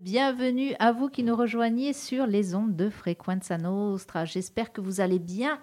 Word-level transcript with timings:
Bienvenue 0.00 0.74
à 0.78 0.92
vous 0.92 1.10
qui 1.10 1.22
nous 1.22 1.36
rejoignez 1.36 1.92
sur 1.92 2.26
les 2.26 2.54
ondes 2.54 2.74
de 2.74 2.88
Frequenza 2.88 3.58
Nostra. 3.58 4.24
J'espère 4.24 4.72
que 4.72 4.80
vous 4.80 5.02
allez 5.02 5.18
bien. 5.18 5.58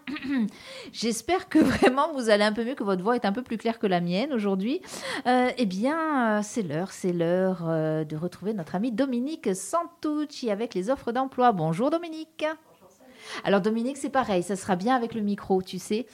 J'espère 0.93 1.49
que 1.49 1.57
vraiment 1.57 2.13
vous 2.13 2.29
allez 2.29 2.43
un 2.43 2.53
peu 2.53 2.63
mieux, 2.63 2.75
que 2.75 2.83
votre 2.83 3.01
voix 3.01 3.15
est 3.15 3.25
un 3.25 3.31
peu 3.31 3.41
plus 3.41 3.57
claire 3.57 3.79
que 3.79 3.87
la 3.87 3.99
mienne 3.99 4.31
aujourd'hui. 4.31 4.79
Euh, 5.25 5.49
eh 5.57 5.65
bien, 5.65 6.37
euh, 6.37 6.41
c'est 6.43 6.61
l'heure, 6.61 6.91
c'est 6.91 7.13
l'heure 7.13 7.63
euh, 7.67 8.03
de 8.03 8.15
retrouver 8.15 8.53
notre 8.53 8.75
ami 8.75 8.91
Dominique 8.91 9.55
Santucci 9.55 10.51
avec 10.51 10.75
les 10.75 10.91
offres 10.91 11.11
d'emploi. 11.11 11.51
Bonjour 11.51 11.89
Dominique. 11.89 12.45
Alors 13.43 13.61
Dominique, 13.61 13.97
c'est 13.97 14.11
pareil, 14.11 14.43
ça 14.43 14.55
sera 14.55 14.75
bien 14.75 14.95
avec 14.95 15.15
le 15.15 15.21
micro, 15.21 15.63
tu 15.63 15.79
sais. 15.79 16.05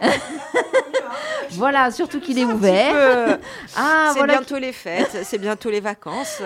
voilà, 1.50 1.90
surtout 1.90 2.20
qu'il 2.20 2.38
est 2.38 2.46
ouvert. 2.46 3.38
Ah, 3.76 4.12
c'est 4.14 4.24
bientôt 4.24 4.56
les 4.56 4.72
fêtes, 4.72 5.24
c'est 5.24 5.38
bientôt 5.38 5.68
les 5.68 5.80
vacances. 5.80 6.40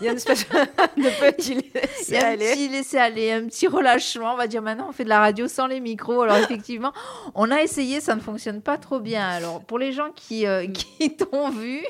Il 0.00 0.04
y 0.04 0.08
a 0.08 0.12
une 0.12 0.16
espèce 0.16 0.48
de 0.96 1.30
petit 1.30 1.54
laisser-aller. 1.74 2.50
Un 2.50 2.54
petit 2.54 2.68
laisser-aller, 2.68 3.32
un 3.32 3.46
petit 3.46 3.66
relâchement. 3.66 4.32
On 4.34 4.36
va 4.36 4.46
dire 4.46 4.62
maintenant, 4.62 4.86
on 4.88 4.92
fait 4.92 5.04
de 5.04 5.08
la 5.08 5.20
radio 5.20 5.48
sans 5.48 5.66
les 5.66 5.80
micros. 5.80 6.22
Alors, 6.22 6.36
effectivement, 6.38 6.92
on 7.34 7.50
a 7.50 7.62
essayé, 7.62 8.00
ça 8.00 8.14
ne 8.14 8.20
fonctionne 8.20 8.62
pas 8.62 8.78
trop 8.78 9.00
bien. 9.00 9.26
Alors, 9.26 9.62
pour 9.64 9.78
les 9.78 9.92
gens 9.92 10.10
qui, 10.14 10.46
euh, 10.46 10.66
qui 10.66 11.16
t'ont 11.16 11.50
vu. 11.50 11.82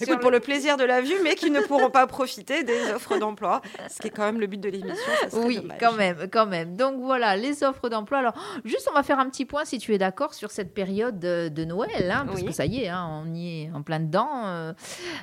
Écoute, 0.00 0.20
pour 0.20 0.30
le 0.30 0.40
plaisir 0.40 0.76
de 0.76 0.84
la 0.84 1.00
vue, 1.00 1.14
mais 1.22 1.34
qui 1.34 1.50
ne 1.50 1.60
pourront 1.60 1.90
pas 1.90 2.06
profiter 2.06 2.64
des 2.64 2.92
offres 2.94 3.18
d'emploi, 3.18 3.62
ce 3.88 4.00
qui 4.00 4.08
est 4.08 4.10
quand 4.10 4.24
même 4.24 4.40
le 4.40 4.46
but 4.46 4.60
de 4.60 4.68
l'émission. 4.68 4.96
Oui, 5.32 5.66
quand 5.78 5.92
même, 5.92 6.28
quand 6.30 6.46
même. 6.46 6.76
Donc, 6.76 7.00
voilà, 7.00 7.36
les 7.36 7.62
offres 7.62 7.88
d'emploi. 7.88 8.18
Alors, 8.18 8.34
juste, 8.64 8.88
on 8.90 8.94
va 8.94 9.02
faire 9.02 9.18
un 9.18 9.28
petit 9.28 9.44
point, 9.44 9.64
si 9.64 9.78
tu 9.78 9.94
es 9.94 9.98
d'accord, 9.98 10.34
sur 10.34 10.50
cette 10.50 10.74
période 10.74 11.18
de, 11.18 11.64
Noël, 11.64 12.10
hein, 12.10 12.24
parce 12.26 12.42
que 12.42 12.52
ça 12.52 12.64
y 12.64 12.84
est, 12.84 12.88
hein, 12.88 13.22
on 13.22 13.34
y 13.34 13.64
est 13.64 13.70
en 13.74 13.82
plein 13.82 14.00
dedans. 14.00 14.28
Euh, 14.46 14.72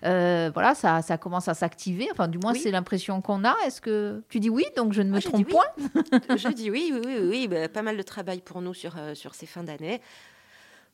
euh, 0.05 0.51
voilà, 0.53 0.75
ça, 0.75 1.01
ça 1.01 1.17
commence 1.17 1.47
à 1.47 1.53
s'activer. 1.53 2.07
Enfin, 2.11 2.27
du 2.27 2.36
du 2.37 2.45
moins, 2.45 2.53
c'est 2.53 2.71
l'impression 2.71 3.21
qu'on 3.21 3.43
a. 3.43 3.55
Est-ce 3.65 3.81
que 3.81 4.21
tu 4.29 4.39
dis 4.39 4.49
oui 4.49 4.65
Donc, 4.75 4.93
je 4.93 5.01
ne 5.01 5.09
me 5.09 5.17
ah, 5.17 5.21
trompe 5.21 5.47
point 5.47 5.65
Je 6.37 6.53
dis 6.53 6.69
oui, 6.69 6.91
oui, 6.93 7.01
oui, 7.05 7.19
oui. 7.21 7.47
Bah, 7.47 7.67
pas 7.69 7.81
mal 7.81 7.97
de 7.97 8.03
travail 8.03 8.41
pour 8.41 8.61
nous 8.61 8.73
sur, 8.73 8.97
euh, 8.97 9.15
sur 9.15 9.35
ces 9.35 9.45
fins 9.45 9.63
d'année. 9.63 10.01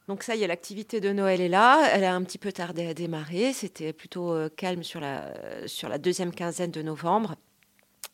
Donc 0.08 0.23
ça 0.23 0.35
y 0.35 0.44
est, 0.44 0.47
l'activité 0.47 1.00
de 1.00 1.13
Noël 1.13 1.39
est 1.39 1.50
là. 1.50 1.89
Elle 1.94 2.03
a 2.03 2.13
un 2.13 2.23
petit 2.23 2.38
peu 2.38 2.52
tardé 2.52 2.88
à 2.88 2.94
démarrer. 2.94 3.53
C'était 3.53 3.94
plutôt 3.94 4.31
euh, 4.33 4.50
calme 4.50 4.83
sur 4.83 5.00
la, 5.00 5.33
sur 5.66 5.88
la 5.88 5.97
deuxième 5.97 6.33
quinzaine 6.33 6.72
de 6.72 6.81
novembre. 6.81 7.35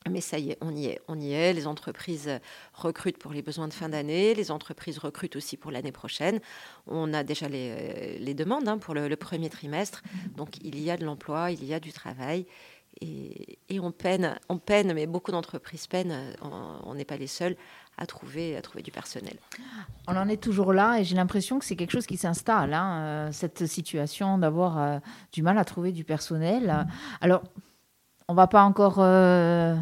Mais 0.10 0.22
ça 0.22 0.40
y 0.40 0.52
est, 0.52 0.58
on 0.62 0.74
y 0.76 0.86
est, 0.86 1.02
on 1.08 1.20
y 1.20 1.34
est. 1.34 1.52
Les 1.52 1.68
entreprises 1.68 2.30
recrutent 2.74 3.18
pour 3.18 3.34
les 3.34 3.42
besoins 3.42 3.68
de 3.68 3.74
fin 3.74 3.90
d'année. 3.90 4.34
Les 4.34 4.50
entreprises 4.50 4.98
recrutent 4.98 5.36
aussi 5.36 5.58
pour 5.58 5.72
l'année 5.72 5.92
prochaine. 5.92 6.40
On 6.88 7.14
a 7.14 7.24
déjà 7.24 7.50
les, 7.50 8.18
les 8.20 8.34
demandes 8.34 8.68
hein, 8.68 8.78
pour 8.78 8.94
le, 8.94 9.08
le, 9.08 9.16
premier 9.18 9.50
trimestre. 9.50 10.02
Donc 10.38 10.58
il 10.64 10.80
y 10.80 10.90
a 10.90 10.96
de 10.96 11.04
l'emploi, 11.04 11.52
il 11.52 11.66
y 11.66 11.74
a 11.74 11.80
du 11.80 11.92
travail 11.92 12.46
et, 13.02 13.80
on 13.80 13.92
peine, 13.92 14.38
on 14.50 14.58
peine, 14.58 14.94
mais 14.94 15.06
beaucoup 15.06 15.32
d'entreprises 15.32 15.88
peinent, 15.88 16.34
on 16.42 16.94
n'est 16.96 17.06
pas 17.06 17.18
les 17.18 17.28
seuls 17.28 17.56
à 18.00 18.06
trouver, 18.06 18.60
du 18.84 18.92
personnel. 18.92 19.38
On 20.08 20.16
en 20.16 20.30
est 20.30 20.42
toujours 20.42 20.74
là 20.74 21.00
et 21.00 21.04
j'ai 21.04 21.16
l'impression 21.16 21.60
que 21.60 21.66
c'est 21.66 21.76
quelque 21.76 21.92
chose 21.92 22.08
qui 22.08 22.18
s'installe, 22.18 22.74
hein, 22.74 23.02
euh, 23.02 23.32
cette 23.32 23.66
situation 23.68 24.38
d'avoir 24.38 24.78
euh, 24.78 25.00
du 25.34 25.44
mal 25.44 25.58
à 25.58 25.66
trouver 25.66 25.92
du 25.92 26.06
personnel. 26.06 26.88
Alors, 27.20 27.44
on 28.30 28.34
va 28.34 28.48
pas 28.48 28.64
encore 28.64 29.00
euh, 29.00 29.76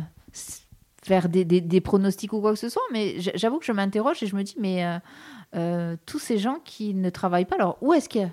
faire 1.04 1.30
des, 1.30 1.82
pronostics 1.82 2.34
ou 2.34 2.42
quoi 2.42 2.54
que 2.54 2.60
ce 2.60 2.70
soit, 2.70 2.82
mais 2.92 3.20
j'avoue 3.20 3.60
que 3.60 3.66
je 3.66 3.72
m'interroge 3.72 4.24
et 4.24 4.28
je 4.28 4.36
me 4.36 4.44
dis, 4.44 4.56
mais 4.60 4.84
tous 6.06 6.20
ces 6.20 6.40
gens 6.40 6.60
qui 6.66 6.94
ne 6.96 7.10
travaillent 7.10 7.46
pas, 7.46 7.56
alors 7.56 7.78
où 7.82 7.94
est-ce 7.94 8.10
qu'il 8.10 8.22
y 8.22 8.26
a 8.26 8.32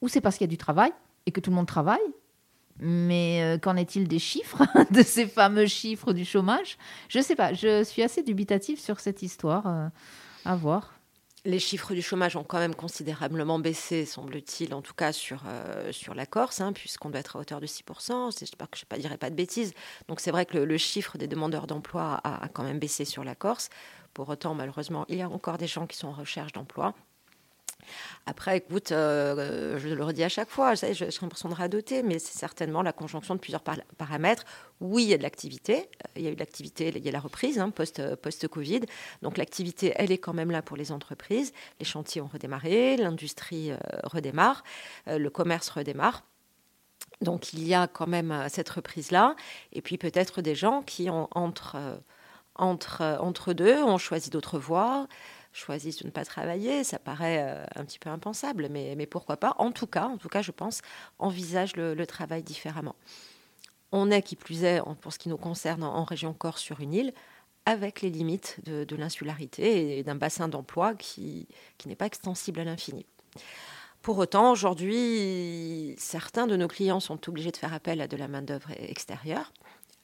Ou 0.00 0.08
c'est 0.08 0.20
parce 0.20 0.36
qu'il 0.36 0.44
y 0.44 0.50
a 0.50 0.52
du 0.52 0.58
travail 0.58 0.92
et 1.26 1.32
que 1.32 1.40
tout 1.40 1.50
le 1.50 1.56
monde 1.56 1.66
travaille 1.66 1.98
mais 2.80 3.42
euh, 3.42 3.58
qu'en 3.58 3.76
est-il 3.76 4.08
des 4.08 4.18
chiffres, 4.18 4.62
de 4.90 5.02
ces 5.02 5.26
fameux 5.26 5.66
chiffres 5.66 6.12
du 6.12 6.24
chômage? 6.24 6.78
Je 7.08 7.18
ne 7.18 7.22
sais 7.22 7.36
pas, 7.36 7.52
je 7.52 7.84
suis 7.84 8.02
assez 8.02 8.22
dubitative 8.22 8.80
sur 8.80 9.00
cette 9.00 9.22
histoire. 9.22 9.66
Euh, 9.66 9.88
à 10.44 10.56
voir. 10.56 10.94
Les 11.44 11.60
chiffres 11.60 11.94
du 11.94 12.02
chômage 12.02 12.36
ont 12.36 12.44
quand 12.44 12.58
même 12.58 12.74
considérablement 12.74 13.58
baissé, 13.58 14.04
semble-t-il, 14.04 14.74
en 14.74 14.82
tout 14.82 14.94
cas 14.94 15.12
sur, 15.12 15.44
euh, 15.46 15.92
sur 15.92 16.14
la 16.14 16.26
Corse, 16.26 16.60
hein, 16.60 16.72
puisqu'on 16.72 17.10
doit 17.10 17.20
être 17.20 17.36
à 17.36 17.38
hauteur 17.38 17.60
de 17.60 17.66
6%. 17.66 18.36
J'espère 18.38 18.68
que 18.68 18.76
je 18.76 18.84
ne 18.90 19.00
dirai 19.00 19.16
pas 19.16 19.30
de 19.30 19.36
bêtises. 19.36 19.72
Donc 20.08 20.20
c'est 20.20 20.32
vrai 20.32 20.46
que 20.46 20.58
le, 20.58 20.76
chiffre 20.78 21.16
des 21.16 21.28
demandeurs 21.28 21.66
d'emploi 21.66 22.20
a, 22.24 22.48
quand 22.48 22.64
même 22.64 22.78
baissé 22.78 23.04
sur 23.04 23.24
la 23.24 23.34
Corse. 23.34 23.70
Pour 24.14 24.28
autant, 24.28 24.54
malheureusement, 24.54 25.04
il 25.08 25.16
y 25.16 25.22
a 25.22 25.28
encore 25.28 25.58
des 25.58 25.68
gens 25.68 25.86
qui 25.86 25.96
sont 25.96 26.08
en 26.08 26.12
recherche 26.12 26.52
d'emploi. 26.52 26.94
Après, 28.26 28.58
écoute, 28.58 28.92
euh, 28.92 29.78
je 29.78 29.88
le 29.88 30.04
redis 30.04 30.22
à 30.22 30.28
chaque 30.28 30.50
fois, 30.50 30.74
j'ai 30.74 30.92
l'impression 31.22 31.48
de 31.48 31.54
radoter, 31.54 32.02
mais 32.02 32.18
c'est 32.18 32.36
certainement 32.36 32.82
la 32.82 32.92
conjonction 32.92 33.34
de 33.34 33.40
plusieurs 33.40 33.62
paramètres. 33.62 34.44
Oui, 34.80 35.04
il 35.04 35.08
y 35.08 35.14
a 35.14 35.18
de 35.18 35.22
l'activité, 35.22 35.88
il 36.16 36.22
y 36.22 36.26
a 36.26 36.30
eu 36.30 36.34
de 36.34 36.40
l'activité, 36.40 36.92
il 36.94 37.04
y 37.04 37.08
a 37.08 37.12
la 37.12 37.20
reprise 37.20 37.58
hein, 37.58 37.70
post-Covid. 37.70 38.82
Donc 39.22 39.38
l'activité, 39.38 39.92
elle 39.96 40.12
est 40.12 40.18
quand 40.18 40.34
même 40.34 40.50
là 40.50 40.62
pour 40.62 40.76
les 40.76 40.92
entreprises. 40.92 41.52
Les 41.80 41.86
chantiers 41.86 42.20
ont 42.20 42.26
redémarré, 42.26 42.96
l'industrie 42.96 43.72
euh, 43.72 43.76
redémarre, 44.04 44.62
euh, 45.08 45.18
le 45.18 45.30
commerce 45.30 45.70
redémarre. 45.70 46.24
Donc 47.20 47.52
il 47.52 47.66
y 47.66 47.74
a 47.74 47.86
quand 47.86 48.06
même 48.06 48.46
cette 48.48 48.68
reprise-là. 48.68 49.34
Et 49.72 49.82
puis 49.82 49.98
peut-être 49.98 50.42
des 50.42 50.54
gens 50.54 50.82
qui, 50.82 51.08
entre, 51.10 51.76
entre, 52.54 53.18
entre 53.20 53.52
deux, 53.52 53.82
ont 53.82 53.98
choisi 53.98 54.30
d'autres 54.30 54.58
voies 54.58 55.08
choisissent 55.52 55.98
de 56.02 56.06
ne 56.06 56.10
pas 56.10 56.24
travailler, 56.24 56.84
ça 56.84 56.98
paraît 56.98 57.38
euh, 57.40 57.64
un 57.76 57.84
petit 57.84 57.98
peu 57.98 58.10
impensable, 58.10 58.68
mais, 58.70 59.06
pourquoi 59.06 59.36
pas 59.36 59.54
En 59.58 59.72
tout 59.72 59.86
cas, 59.86 60.10
je 60.42 60.50
pense, 60.50 60.82
envisage 61.18 61.76
le, 61.76 62.06
travail 62.06 62.42
différemment. 62.42 62.96
On 63.92 64.10
est, 64.10 64.22
qui 64.22 64.36
plus 64.36 64.64
est, 64.64 64.80
pour 65.00 65.12
ce 65.12 65.18
qui 65.18 65.28
nous 65.28 65.36
concerne, 65.36 65.82
en, 65.82 66.04
région 66.04 66.32
Corse 66.32 66.60
sur 66.60 66.80
une 66.80 66.94
île, 66.94 67.12
avec 67.66 68.00
les 68.00 68.10
limites 68.10 68.60
de, 68.64 68.96
l'insularité 68.96 69.98
et 69.98 70.02
d'un 70.02 70.14
bassin 70.14 70.48
d'emploi 70.48 70.94
qui, 70.94 71.48
qui 71.76 71.88
n'est 71.88 71.96
pas 71.96 72.06
extensible 72.06 72.60
à 72.60 72.64
l'infini. 72.64 73.06
Pour 74.02 74.18
autant, 74.18 74.52
aujourd'hui, 74.52 75.94
certains 75.98 76.46
de 76.46 76.56
nos 76.56 76.68
clients 76.68 77.00
sont 77.00 77.28
obligés 77.28 77.50
de 77.50 77.56
faire 77.56 77.74
appel 77.74 78.00
à 78.00 78.08
de 78.08 78.16
la 78.16 78.28
main-d'œuvre 78.28 78.70
extérieure, 78.76 79.52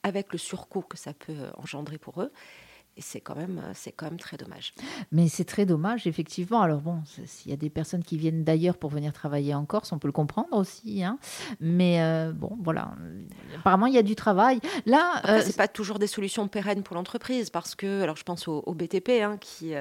avec 0.02 0.32
le 0.32 0.38
surcoût 0.38 0.82
que 0.82 0.98
ça 0.98 1.14
peut 1.14 1.50
engendrer 1.56 1.98
pour 1.98 2.20
eux. 2.20 2.32
Et 2.96 3.02
c'est 3.02 3.20
quand, 3.20 3.34
même, 3.34 3.58
euh, 3.58 3.72
c'est 3.74 3.90
quand 3.90 4.06
même 4.06 4.20
très 4.20 4.36
dommage. 4.36 4.72
Mais 5.10 5.28
c'est 5.28 5.44
très 5.44 5.66
dommage, 5.66 6.06
effectivement. 6.06 6.60
Alors 6.60 6.80
bon, 6.80 7.02
s'il 7.26 7.50
y 7.50 7.54
a 7.54 7.56
des 7.56 7.70
personnes 7.70 8.04
qui 8.04 8.16
viennent 8.16 8.44
d'ailleurs 8.44 8.76
pour 8.76 8.90
venir 8.90 9.12
travailler 9.12 9.52
en 9.52 9.64
Corse, 9.64 9.90
on 9.90 9.98
peut 9.98 10.06
le 10.06 10.12
comprendre 10.12 10.52
aussi. 10.52 11.02
Hein. 11.02 11.18
Mais 11.58 12.00
euh, 12.00 12.32
bon, 12.32 12.56
voilà. 12.62 12.92
Apparemment, 13.58 13.86
il 13.86 13.94
y 13.94 13.98
a 13.98 14.02
du 14.02 14.14
travail. 14.14 14.60
Là, 14.86 15.22
euh, 15.28 15.42
c'est 15.44 15.56
pas 15.56 15.66
toujours 15.66 15.98
des 15.98 16.06
solutions 16.06 16.46
pérennes 16.46 16.84
pour 16.84 16.94
l'entreprise 16.94 17.50
parce 17.50 17.74
que, 17.74 18.02
alors 18.02 18.16
je 18.16 18.22
pense 18.22 18.46
au, 18.46 18.62
BTP 18.74 19.22
hein, 19.22 19.38
qui, 19.40 19.74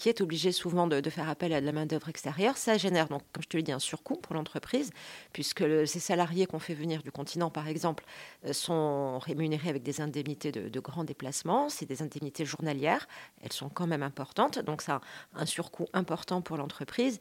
qui 0.00 0.08
est 0.08 0.22
obligé 0.22 0.50
souvent 0.50 0.86
de, 0.86 1.10
faire 1.10 1.28
appel 1.28 1.52
à 1.52 1.60
de 1.60 1.66
la 1.66 1.72
main-d'œuvre 1.72 2.08
extérieure. 2.08 2.56
Ça 2.56 2.78
génère 2.78 3.08
donc, 3.08 3.20
comme 3.34 3.42
je 3.42 3.48
te 3.48 3.58
l'ai 3.58 3.62
dit, 3.62 3.70
un 3.70 3.78
surcoût 3.78 4.16
pour 4.16 4.34
l'entreprise 4.34 4.92
puisque 5.34 5.62
ces 5.86 6.00
salariés 6.00 6.46
qu'on 6.46 6.58
fait 6.58 6.72
venir 6.72 7.02
du 7.02 7.12
continent, 7.12 7.50
par 7.50 7.68
exemple, 7.68 8.06
sont 8.52 9.18
rémunérés 9.18 9.68
avec 9.68 9.82
des 9.82 10.00
indemnités 10.00 10.52
de, 10.52 10.70
de 10.70 10.80
grands 10.80 11.04
déplacements. 11.04 11.68
C'est 11.68 11.84
des 11.84 12.00
indemnités 12.00 12.46
journalières, 12.46 13.06
elles 13.42 13.52
sont 13.52 13.68
quand 13.68 13.86
même 13.86 14.02
importantes, 14.02 14.58
donc 14.60 14.80
ça 14.80 15.02
a 15.34 15.42
un 15.42 15.44
surcoût 15.44 15.86
important 15.92 16.40
pour 16.40 16.56
l'entreprise. 16.56 17.20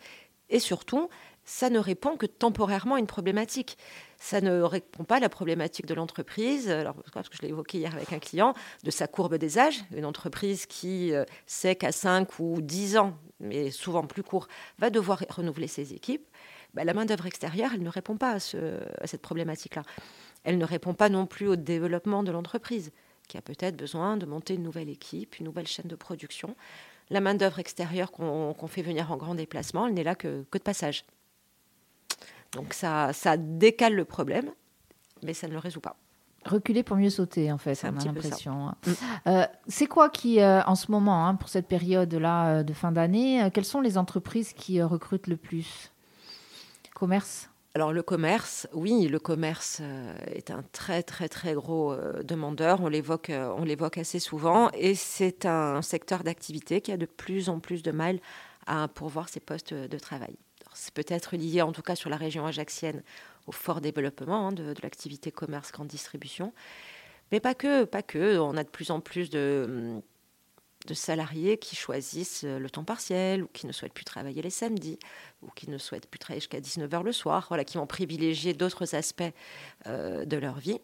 Et 0.50 0.60
surtout, 0.60 1.10
ça 1.50 1.72
ne 1.72 1.80
répond 1.80 2.16
que 2.16 2.28
temporairement 2.28 2.94
à 2.94 3.00
une 3.00 3.08
problématique. 3.08 3.80
Ça 4.20 4.40
ne 4.40 4.62
répond 4.62 5.04
pas 5.04 5.16
à 5.16 5.20
la 5.20 5.30
problématique 5.30 5.88
de 5.88 5.96
l'entreprise, 5.96 6.70
alors 6.70 6.96
parce 7.12 7.28
que 7.28 7.36
je 7.36 7.42
l'ai 7.42 7.48
évoqué 7.48 7.80
hier 7.80 7.96
avec 7.96 8.14
un 8.14 8.20
client, 8.20 8.54
de 8.84 8.92
sa 8.92 9.08
courbe 9.08 9.36
des 9.36 9.58
âges. 9.58 9.80
Une 9.92 10.06
entreprise 10.06 10.68
qui 10.68 11.12
euh, 11.12 11.26
sait 11.48 11.76
qu'à 11.76 11.92
5 11.92 12.40
ou 12.40 12.62
10 12.62 12.98
ans, 12.98 13.18
mais 13.40 13.72
souvent 13.72 14.06
plus 14.06 14.22
court, 14.22 14.48
va 14.78 14.92
devoir 14.92 15.24
renouveler 15.28 15.68
ses 15.68 15.96
équipes. 15.96 16.28
Bah, 16.76 16.84
la 16.84 16.94
main-d'œuvre 16.94 17.26
extérieure, 17.26 17.72
elle 17.74 17.82
ne 17.82 17.90
répond 17.90 18.16
pas 18.16 18.34
à 18.34 18.40
cette 19.08 19.22
problématique-là. 19.24 19.82
Elle 20.44 20.60
ne 20.60 20.66
répond 20.66 20.94
pas 20.94 21.10
non 21.10 21.26
plus 21.26 21.48
au 21.48 21.56
développement 21.56 22.22
de 22.22 22.32
l'entreprise 22.32 22.92
qui 23.28 23.38
a 23.38 23.42
peut-être 23.42 23.76
besoin 23.76 24.18
de 24.18 24.28
monter 24.28 24.54
une 24.54 24.64
nouvelle 24.64 24.90
équipe, 24.90 25.40
une 25.40 25.46
nouvelle 25.46 25.68
chaîne 25.68 25.88
de 25.88 25.96
production. 25.96 26.56
La 27.10 27.22
main-d'œuvre 27.22 27.58
extérieure 27.58 28.12
qu'on 28.12 28.68
fait 28.68 28.84
venir 28.84 29.12
en 29.12 29.18
grand 29.18 29.34
déplacement, 29.34 29.88
elle 29.88 29.96
n'est 29.96 30.04
là 30.04 30.14
que, 30.14 30.46
que, 30.52 30.58
de 30.60 30.64
passage. 30.64 31.06
Donc 32.54 32.74
ça, 32.74 33.14
ça 33.14 33.38
décale 33.38 33.96
le 33.96 34.06
problème, 34.06 34.52
mais 35.24 35.34
ça 35.34 35.48
ne 35.48 35.54
le 35.54 35.60
résout 35.60 35.82
pas. 35.82 35.96
Reculer 36.46 36.84
pour 36.84 36.96
mieux 36.96 37.10
sauter, 37.10 37.52
en 37.52 37.58
fait, 37.58 37.76
c'est 37.76 37.92
l'impression. 37.92 38.70
Hein. 38.70 38.76
Mm. 38.88 38.92
Euh, 39.28 39.46
c'est 39.68 39.88
quoi 39.88 40.10
qui, 40.10 40.40
euh, 40.40 40.62
en 40.64 40.76
ce 40.76 40.90
moment, 40.90 41.28
hein, 41.28 41.36
pour 41.36 41.50
cette 41.50 41.68
période-là 41.68 42.60
euh, 42.60 42.64
de 42.64 42.74
fin 42.74 42.92
d'année, 42.92 43.50
quelles 43.54 43.66
sont 43.66 43.82
les 43.82 43.98
entreprises 43.98 44.54
qui 44.54 44.82
recrutent 44.82 45.28
le 45.28 45.36
plus? 45.36 45.92
Commerce? 46.96 47.50
Alors 47.76 47.94
le 47.94 48.02
commerce, 48.02 48.68
oui, 48.74 49.08
le 49.08 49.20
commerce 49.20 49.82
est 50.26 50.50
un 50.50 50.64
très 50.72 51.04
très 51.04 51.30
très 51.30 51.54
gros 51.54 51.96
demandeur, 52.24 52.82
on 52.82 52.88
l'évoque, 52.90 53.32
on 53.32 53.64
l'évoque 53.64 54.00
assez 54.00 54.20
souvent, 54.20 54.70
et 54.74 54.96
c'est 54.96 55.46
un 55.46 55.82
secteur 55.84 56.24
d'activité 56.24 56.82
qui 56.82 56.92
a 56.92 56.98
de 56.98 57.06
plus 57.06 57.48
en 57.48 57.60
plus 57.60 57.84
de 57.84 57.92
mal 57.92 58.20
à 58.66 58.88
pourvoir 58.88 59.30
ses 59.30 59.40
postes 59.40 59.74
de 59.74 60.00
travail. 60.00 60.36
C'est 60.80 60.94
peut-être 60.94 61.36
lié, 61.36 61.62
en 61.62 61.72
tout 61.72 61.82
cas 61.82 61.96
sur 61.96 62.10
la 62.10 62.18
région 62.18 62.46
ajaxienne, 62.46 63.04
au 63.48 63.52
fort 63.52 63.82
développement 63.82 64.48
hein, 64.48 64.52
de, 64.52 64.74
l'activité 64.82 65.32
commerce 65.32 65.72
grande 65.72 65.88
distribution, 65.88 66.54
Mais 67.32 67.40
pas 67.40 67.54
que, 67.54 67.84
pas 67.84 68.02
que. 68.02 68.38
On 68.38 68.56
a 68.56 68.64
de 68.64 68.70
plus 68.70 68.90
en 68.90 69.02
plus 69.02 69.30
de, 69.30 70.02
de 70.88 70.94
salariés 70.94 71.58
qui 71.58 71.76
choisissent 71.76 72.44
le 72.44 72.70
temps 72.70 72.86
partiel 72.86 73.44
ou 73.44 73.48
qui 73.48 73.68
ne 73.68 73.72
souhaitent 73.72 73.94
plus 73.94 74.06
travailler 74.06 74.42
les 74.42 74.50
samedis 74.50 75.00
ou 75.42 75.50
qui 75.52 75.70
ne 75.70 75.78
souhaitent 75.78 76.08
plus 76.08 76.20
travailler 76.20 76.40
jusqu'à 76.40 76.60
19h 76.60 77.04
le 77.04 77.12
soir, 77.12 77.46
voilà, 77.50 77.66
qui 77.66 77.78
vont 77.78 77.88
privilégier 77.88 78.54
d'autres 78.54 78.96
aspects 78.96 79.24
euh, 79.88 80.26
de 80.26 80.38
leur 80.38 80.60
vie. 80.60 80.80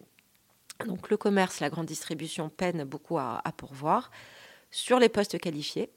Donc 0.86 1.10
le 1.10 1.16
commerce, 1.16 1.62
la 1.62 1.70
grande 1.70 1.86
distribution 1.86 2.50
peinent 2.50 2.84
beaucoup 2.84 3.18
à, 3.18 3.42
pourvoir 3.56 4.12
sur 4.72 5.00
les 5.00 5.08
postes 5.08 5.40
qualifiés, 5.40 5.90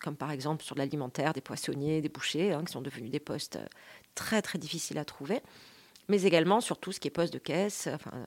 comme 0.00 0.16
par 0.16 0.30
exemple 0.30 0.64
sur 0.64 0.76
l'alimentaire, 0.76 1.32
des 1.32 1.40
poissonniers, 1.40 2.00
des 2.00 2.08
bouchers, 2.08 2.52
hein, 2.52 2.64
qui 2.64 2.72
sont 2.72 2.82
devenus 2.82 3.10
des 3.10 3.20
postes 3.20 3.58
très 4.14 4.42
très 4.42 4.58
difficiles 4.58 4.98
à 4.98 5.04
trouver, 5.04 5.40
mais 6.08 6.22
également 6.22 6.60
sur 6.60 6.78
tout 6.78 6.92
ce 6.92 7.00
qui 7.00 7.08
est 7.08 7.12
poste 7.12 7.32
de 7.32 7.38
caisse, 7.38 7.88
enfin, 7.92 8.26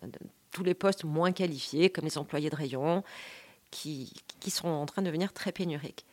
tous 0.51 0.63
les 0.63 0.73
postes 0.73 1.03
moins 1.03 1.31
qualifiés, 1.31 1.89
comme 1.89 2.05
les 2.05 2.17
employés 2.17 2.49
de 2.49 2.55
rayon, 2.55 3.03
qui, 3.71 4.13
qui 4.39 4.51
sont 4.51 4.67
en 4.67 4.85
train 4.85 5.01
de 5.01 5.07
devenir 5.07 5.33
très 5.33 5.51
pénuriques. 5.51 6.05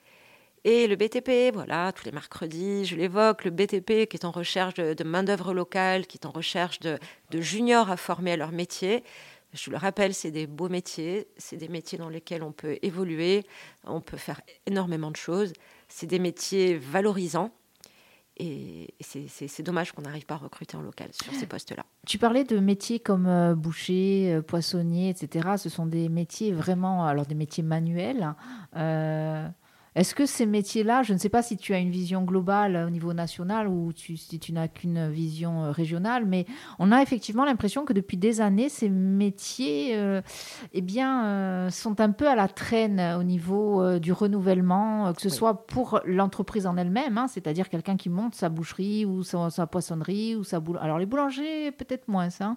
Et 0.64 0.86
le 0.86 0.96
BTP, 0.96 1.54
voilà, 1.54 1.92
tous 1.92 2.04
les 2.04 2.12
mercredis, 2.12 2.84
je 2.84 2.94
l'évoque, 2.94 3.44
le 3.44 3.50
BTP 3.50 4.06
qui 4.06 4.16
est 4.16 4.26
en 4.26 4.30
recherche 4.30 4.74
de, 4.74 5.04
main-d'œuvre 5.04 5.54
locale, 5.54 6.06
qui 6.06 6.18
est 6.18 6.26
en 6.26 6.30
recherche 6.30 6.80
de, 6.80 6.98
de, 7.30 7.40
juniors 7.40 7.90
à 7.90 7.96
former 7.96 8.32
à 8.32 8.36
leur 8.36 8.52
métier. 8.52 9.02
Je 9.52 9.70
le 9.70 9.76
rappelle, 9.76 10.14
c'est 10.14 10.30
des 10.30 10.46
beaux 10.46 10.68
métiers, 10.68 11.28
c'est 11.36 11.56
des 11.56 11.68
métiers 11.68 11.98
dans 11.98 12.08
lesquels 12.08 12.42
on 12.42 12.52
peut 12.52 12.78
évoluer, 12.82 13.44
on 13.84 14.00
peut 14.00 14.16
faire 14.16 14.40
énormément 14.66 15.10
de 15.10 15.16
choses. 15.16 15.52
C'est 15.88 16.06
des 16.06 16.18
métiers 16.18 16.76
valorisants. 16.76 17.52
Et 18.42 18.94
c'est 19.02 19.62
dommage 19.62 19.92
qu'on 19.92 20.00
n'arrive 20.00 20.24
pas 20.24 20.36
à 20.36 20.38
recruter 20.38 20.74
en 20.74 20.80
local 20.80 21.10
sur 21.12 21.30
ces 21.34 21.44
postes-là. 21.44 21.84
Tu 22.06 22.16
parlais 22.16 22.44
de 22.44 22.58
métiers 22.58 22.98
comme 22.98 23.26
euh, 23.26 23.54
boucher, 23.54 24.32
euh, 24.32 24.40
poissonnier, 24.40 25.10
etc. 25.10 25.56
Ce 25.58 25.68
sont 25.68 25.84
des 25.84 26.08
métiers 26.08 26.50
vraiment, 26.50 27.04
alors 27.04 27.26
des 27.26 27.34
métiers 27.34 27.62
manuels. 27.62 28.34
Euh, 28.76 29.46
est-ce 29.96 30.14
que 30.14 30.24
ces 30.24 30.46
métiers-là, 30.46 31.02
je 31.02 31.12
ne 31.12 31.18
sais 31.18 31.28
pas 31.28 31.42
si 31.42 31.56
tu 31.56 31.74
as 31.74 31.78
une 31.78 31.90
vision 31.90 32.22
globale 32.22 32.76
au 32.86 32.90
niveau 32.90 33.12
national 33.12 33.66
ou 33.66 33.90
si 33.94 34.38
tu 34.38 34.52
n'as 34.52 34.68
qu'une 34.68 35.10
vision 35.10 35.64
euh, 35.64 35.70
régionale, 35.72 36.26
mais 36.26 36.46
on 36.78 36.92
a 36.92 37.02
effectivement 37.02 37.44
l'impression 37.44 37.84
que 37.84 37.92
depuis 37.92 38.16
des 38.16 38.40
années, 38.40 38.68
ces 38.68 38.88
métiers 38.88 39.96
euh, 39.96 40.22
eh 40.72 40.80
bien, 40.80 41.26
euh, 41.26 41.70
sont 41.70 42.00
un 42.00 42.12
peu 42.12 42.28
à 42.28 42.36
la 42.36 42.46
traîne 42.46 43.00
au 43.18 43.24
niveau 43.24 43.98
du 43.98 44.12
renouvellement, 44.12 45.12
que 45.12 45.20
ce 45.20 45.28
soit 45.28 45.66
pour 45.66 46.00
l'entreprise 46.04 46.66
en 46.66 46.76
elle-même, 46.76 47.18
hein, 47.18 47.26
c'est-à-dire 47.26 47.68
quelqu'un 47.68 47.96
qui 47.96 48.10
monte 48.10 48.34
sa 48.34 48.48
boucherie 48.48 49.04
ou 49.04 49.24
sa, 49.24 49.66
poissonnerie 49.66 50.36
ou 50.36 50.44
sa 50.44 50.60
boule. 50.60 50.78
Alors 50.80 50.98
les 50.98 51.06
boulangers, 51.06 51.72
peut-être 51.72 52.06
moins 52.08 52.30
ça. 52.30 52.44
Hein. 52.44 52.56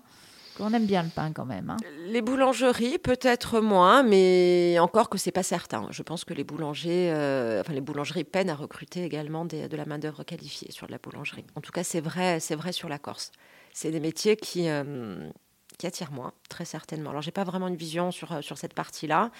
On 0.59 0.73
aime 0.73 0.85
bien 0.85 1.03
le 1.03 1.09
pain 1.09 1.31
quand 1.33 1.45
même. 1.45 1.69
Hein. 1.71 1.77
Les 2.05 2.21
boulangeries, 2.21 2.99
peut-être 2.99 3.59
moins, 3.59 4.03
mais 4.03 4.77
encore 4.79 5.09
que 5.09 5.17
c'est 5.17 5.31
pas 5.31 5.43
certain. 5.43 5.87
Je 5.89 6.03
pense 6.03 6.25
que 6.25 6.33
les 6.33 6.45
euh, 6.51 7.61
enfin 7.61 7.73
les 7.73 7.81
boulangeries 7.81 8.23
peinent 8.23 8.49
à 8.49 8.55
recruter 8.55 9.03
également 9.03 9.45
de 9.45 9.75
la 9.75 9.85
main 9.85 9.97
d'œuvre 9.97 10.23
qualifiée 10.23 10.71
sur 10.71 10.87
de 10.87 10.91
la 10.91 10.99
boulangerie. 10.99 11.45
En 11.55 11.61
tout 11.61 11.71
cas, 11.71 11.83
c'est 11.83 12.01
vrai, 12.01 12.39
c'est 12.39 12.55
vrai 12.55 12.71
sur 12.71 12.89
la 12.89 12.99
Corse. 12.99 13.31
C'est 13.73 13.91
des 13.91 13.99
métiers 13.99 14.35
qui 14.35 14.69
euh, 14.69 15.29
qui 15.77 15.87
attirent 15.87 16.11
moins, 16.11 16.33
très 16.49 16.65
certainement. 16.65 17.09
Alors, 17.09 17.21
j'ai 17.21 17.31
pas 17.31 17.43
vraiment 17.43 17.67
une 17.67 17.75
vision 17.75 18.11
sur 18.11 18.31
euh, 18.31 18.41
sur 18.41 18.57
cette 18.57 18.75
partie-là, 18.75 19.31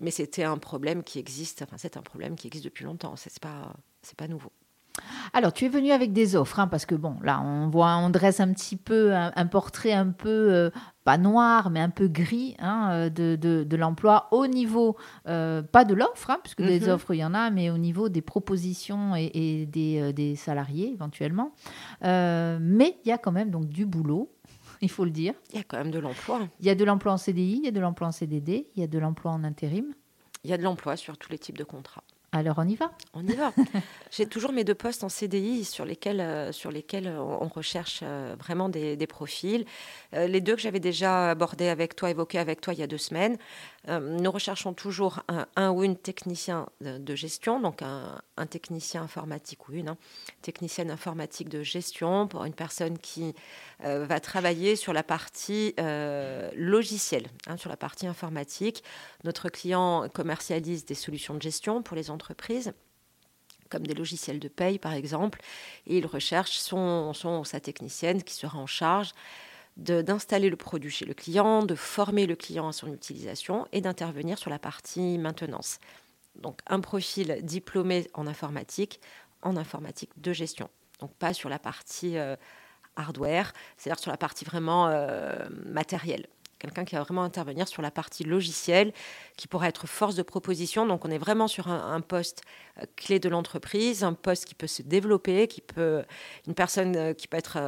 mais 0.00 0.10
c'était 0.10 0.44
un 0.44 0.58
problème 0.58 1.02
qui 1.02 1.18
existe. 1.18 1.62
Enfin, 1.62 1.76
c'est 1.78 1.96
un 1.96 2.02
problème 2.02 2.36
qui 2.36 2.46
existe 2.46 2.64
depuis 2.64 2.84
longtemps. 2.84 3.16
C'est 3.16 3.38
pas 3.40 3.72
c'est 4.02 4.16
pas 4.16 4.28
nouveau. 4.28 4.52
Alors, 5.32 5.52
tu 5.52 5.64
es 5.64 5.68
venu 5.68 5.92
avec 5.92 6.12
des 6.12 6.36
offres, 6.36 6.60
hein, 6.60 6.68
parce 6.68 6.84
que 6.84 6.94
bon, 6.94 7.16
là, 7.22 7.40
on 7.40 7.68
voit, 7.68 7.96
on 7.96 8.10
dresse 8.10 8.40
un 8.40 8.52
petit 8.52 8.76
peu 8.76 9.14
un, 9.14 9.46
portrait 9.46 9.92
un 9.92 10.10
peu, 10.10 10.28
euh, 10.52 10.70
pas 11.04 11.16
noir, 11.16 11.70
mais 11.70 11.80
un 11.80 11.88
peu 11.88 12.08
gris 12.08 12.54
hein, 12.58 12.90
euh, 12.92 13.08
de, 13.08 13.76
l'emploi 13.76 14.28
au 14.30 14.46
niveau, 14.46 14.96
euh, 15.28 15.62
pas 15.62 15.84
de 15.84 15.94
l'offre, 15.94 16.30
hein, 16.30 16.38
puisque 16.42 16.62
des 16.62 16.80
mhm. 16.80 16.90
offres, 16.90 17.14
il 17.14 17.18
y 17.18 17.24
en 17.24 17.34
a, 17.34 17.50
mais 17.50 17.70
au 17.70 17.78
niveau 17.78 18.08
des 18.08 18.20
propositions 18.20 19.16
et, 19.16 19.66
des, 19.66 20.12
des, 20.12 20.36
salariés, 20.36 20.92
éventuellement. 20.92 21.52
mais 22.02 22.98
il 23.04 23.08
y 23.08 23.12
a 23.12 23.18
quand 23.18 23.32
même 23.32 23.50
donc 23.50 23.68
du 23.68 23.86
boulot. 23.86 24.30
Il 24.82 24.90
faut 24.90 25.04
le 25.04 25.12
dire. 25.12 25.34
Il 25.52 25.58
y 25.58 25.60
a 25.60 25.64
quand 25.64 25.78
même 25.78 25.92
de 25.92 26.00
l'emploi. 26.00 26.40
Il 26.60 26.66
y 26.66 26.70
a 26.70 26.74
de 26.74 26.84
l'emploi 26.84 27.12
en 27.12 27.16
CDI, 27.16 27.58
il 27.58 27.64
y 27.64 27.68
a 27.68 27.70
de 27.70 27.78
l'emploi 27.78 28.08
en 28.08 28.12
CDD, 28.12 28.66
il 28.74 28.80
y 28.80 28.82
a 28.82 28.88
de 28.88 28.98
l'emploi 28.98 29.30
en 29.30 29.44
intérim. 29.44 29.94
Il 30.42 30.50
y 30.50 30.52
a 30.52 30.58
de 30.58 30.62
l'emploi 30.64 30.96
sur 30.96 31.16
tous 31.18 31.30
les 31.30 31.38
types 31.38 31.56
de 31.56 31.62
contrats. 31.62 32.02
Alors 32.34 32.54
on 32.56 32.66
y 32.66 32.76
va 32.76 32.90
On 33.12 33.26
y 33.26 33.34
va. 33.34 33.52
J'ai 34.10 34.26
toujours 34.26 34.52
mes 34.52 34.64
deux 34.64 34.74
postes 34.74 35.04
en 35.04 35.10
CDI 35.10 35.66
sur 35.66 35.84
lesquels, 35.84 36.20
euh, 36.20 36.50
sur 36.50 36.70
lesquels 36.70 37.08
on 37.08 37.46
recherche 37.46 38.00
euh, 38.02 38.34
vraiment 38.38 38.70
des, 38.70 38.96
profils. 39.06 39.66
Euh, 40.14 40.26
les 40.26 40.40
deux 40.40 40.56
que 40.56 40.62
j'avais 40.62 40.80
déjà 40.80 41.30
abordés 41.30 41.68
avec 41.68 41.94
toi, 41.94 42.08
évoqués 42.08 42.38
avec 42.38 42.62
toi 42.62 42.72
il 42.72 42.80
y 42.80 42.82
a 42.82 42.86
deux 42.86 42.96
semaines. 42.96 43.36
nous 43.88 44.30
recherchons 44.30 44.72
toujours 44.72 45.20
un, 45.56 45.70
ou 45.70 45.84
une 45.84 45.96
technicien 45.96 46.66
de, 46.80 47.14
gestion, 47.14 47.60
donc 47.60 47.82
un, 47.82 48.46
technicien 48.46 49.02
informatique 49.02 49.68
ou 49.68 49.74
une 49.74 49.90
hein, 49.90 49.96
technicienne 50.40 50.90
informatique 50.90 51.48
de 51.48 51.62
gestion 51.62 52.26
pour 52.28 52.44
une 52.44 52.54
personne 52.54 52.98
qui 52.98 53.34
va 53.82 54.20
travailler 54.20 54.76
sur 54.76 54.92
la 54.92 55.02
partie 55.02 55.74
logicielle, 56.56 57.26
hein, 57.46 57.56
sur 57.56 57.68
la 57.68 57.76
partie 57.76 58.06
informatique. 58.06 58.84
Notre 59.24 59.48
client 59.48 60.08
commercialise 60.12 60.84
des 60.84 60.94
solutions 60.94 61.34
de 61.34 61.42
gestion 61.42 61.82
pour 61.82 61.96
les 61.96 62.10
entreprises 62.10 62.22
entreprises 62.22 62.72
comme 63.68 63.86
des 63.86 63.94
logiciels 63.94 64.38
de 64.38 64.48
paye 64.48 64.78
par 64.78 64.92
exemple, 64.92 65.40
et 65.86 65.96
il 65.96 66.06
recherche 66.06 66.58
son, 66.58 67.14
son 67.14 67.42
sa 67.42 67.58
technicienne 67.58 68.22
qui 68.22 68.34
sera 68.34 68.58
en 68.58 68.66
charge 68.66 69.12
d'installer 69.78 70.50
le 70.50 70.56
produit 70.56 70.90
chez 70.90 71.06
le 71.06 71.14
client, 71.14 71.64
de 71.64 71.74
former 71.74 72.26
le 72.26 72.36
client 72.36 72.68
à 72.68 72.72
son 72.72 72.92
utilisation 72.92 73.66
et 73.72 73.80
d'intervenir 73.80 74.36
sur 74.36 74.50
la 74.50 74.58
partie 74.58 75.16
maintenance. 75.16 75.78
Donc 76.36 76.60
un 76.66 76.80
profil 76.80 77.38
diplômé 77.42 78.06
en 78.12 78.26
informatique, 78.26 79.00
en 79.40 79.56
informatique 79.56 80.10
de 80.18 80.34
gestion. 80.34 80.68
Donc 81.00 81.14
pas 81.14 81.32
sur 81.32 81.48
la 81.48 81.58
partie 81.58 82.18
euh, 82.18 82.36
hardware, 82.96 83.52
c'est-à-dire 83.76 84.00
sur 84.00 84.10
la 84.10 84.16
partie 84.16 84.44
vraiment 84.44 84.88
euh, 84.88 85.46
matérielle 85.66 86.26
quelqu'un 86.62 86.84
qui 86.84 86.94
va 86.94 87.02
vraiment 87.02 87.24
intervenir 87.24 87.66
sur 87.66 87.82
la 87.82 87.90
partie 87.90 88.22
logicielle, 88.22 88.92
qui 89.36 89.48
pourrait 89.48 89.68
être 89.68 89.88
force 89.88 90.14
de 90.14 90.22
proposition. 90.22 90.86
Donc 90.86 91.04
on 91.04 91.10
est 91.10 91.18
vraiment 91.18 91.48
sur 91.48 91.68
un, 91.68 92.00
poste 92.00 92.42
euh, 92.78 92.84
clé 92.94 93.18
de 93.18 93.28
l'entreprise, 93.28 94.04
un 94.04 94.12
poste 94.12 94.44
qui 94.44 94.54
peut 94.54 94.68
se 94.68 94.82
développer, 94.82 95.48
qui 95.48 95.60
peut, 95.60 96.04
une 96.46 96.54
personne 96.54 96.96
euh, 96.96 97.14
qui 97.14 97.26
peut 97.26 97.36
être 97.36 97.58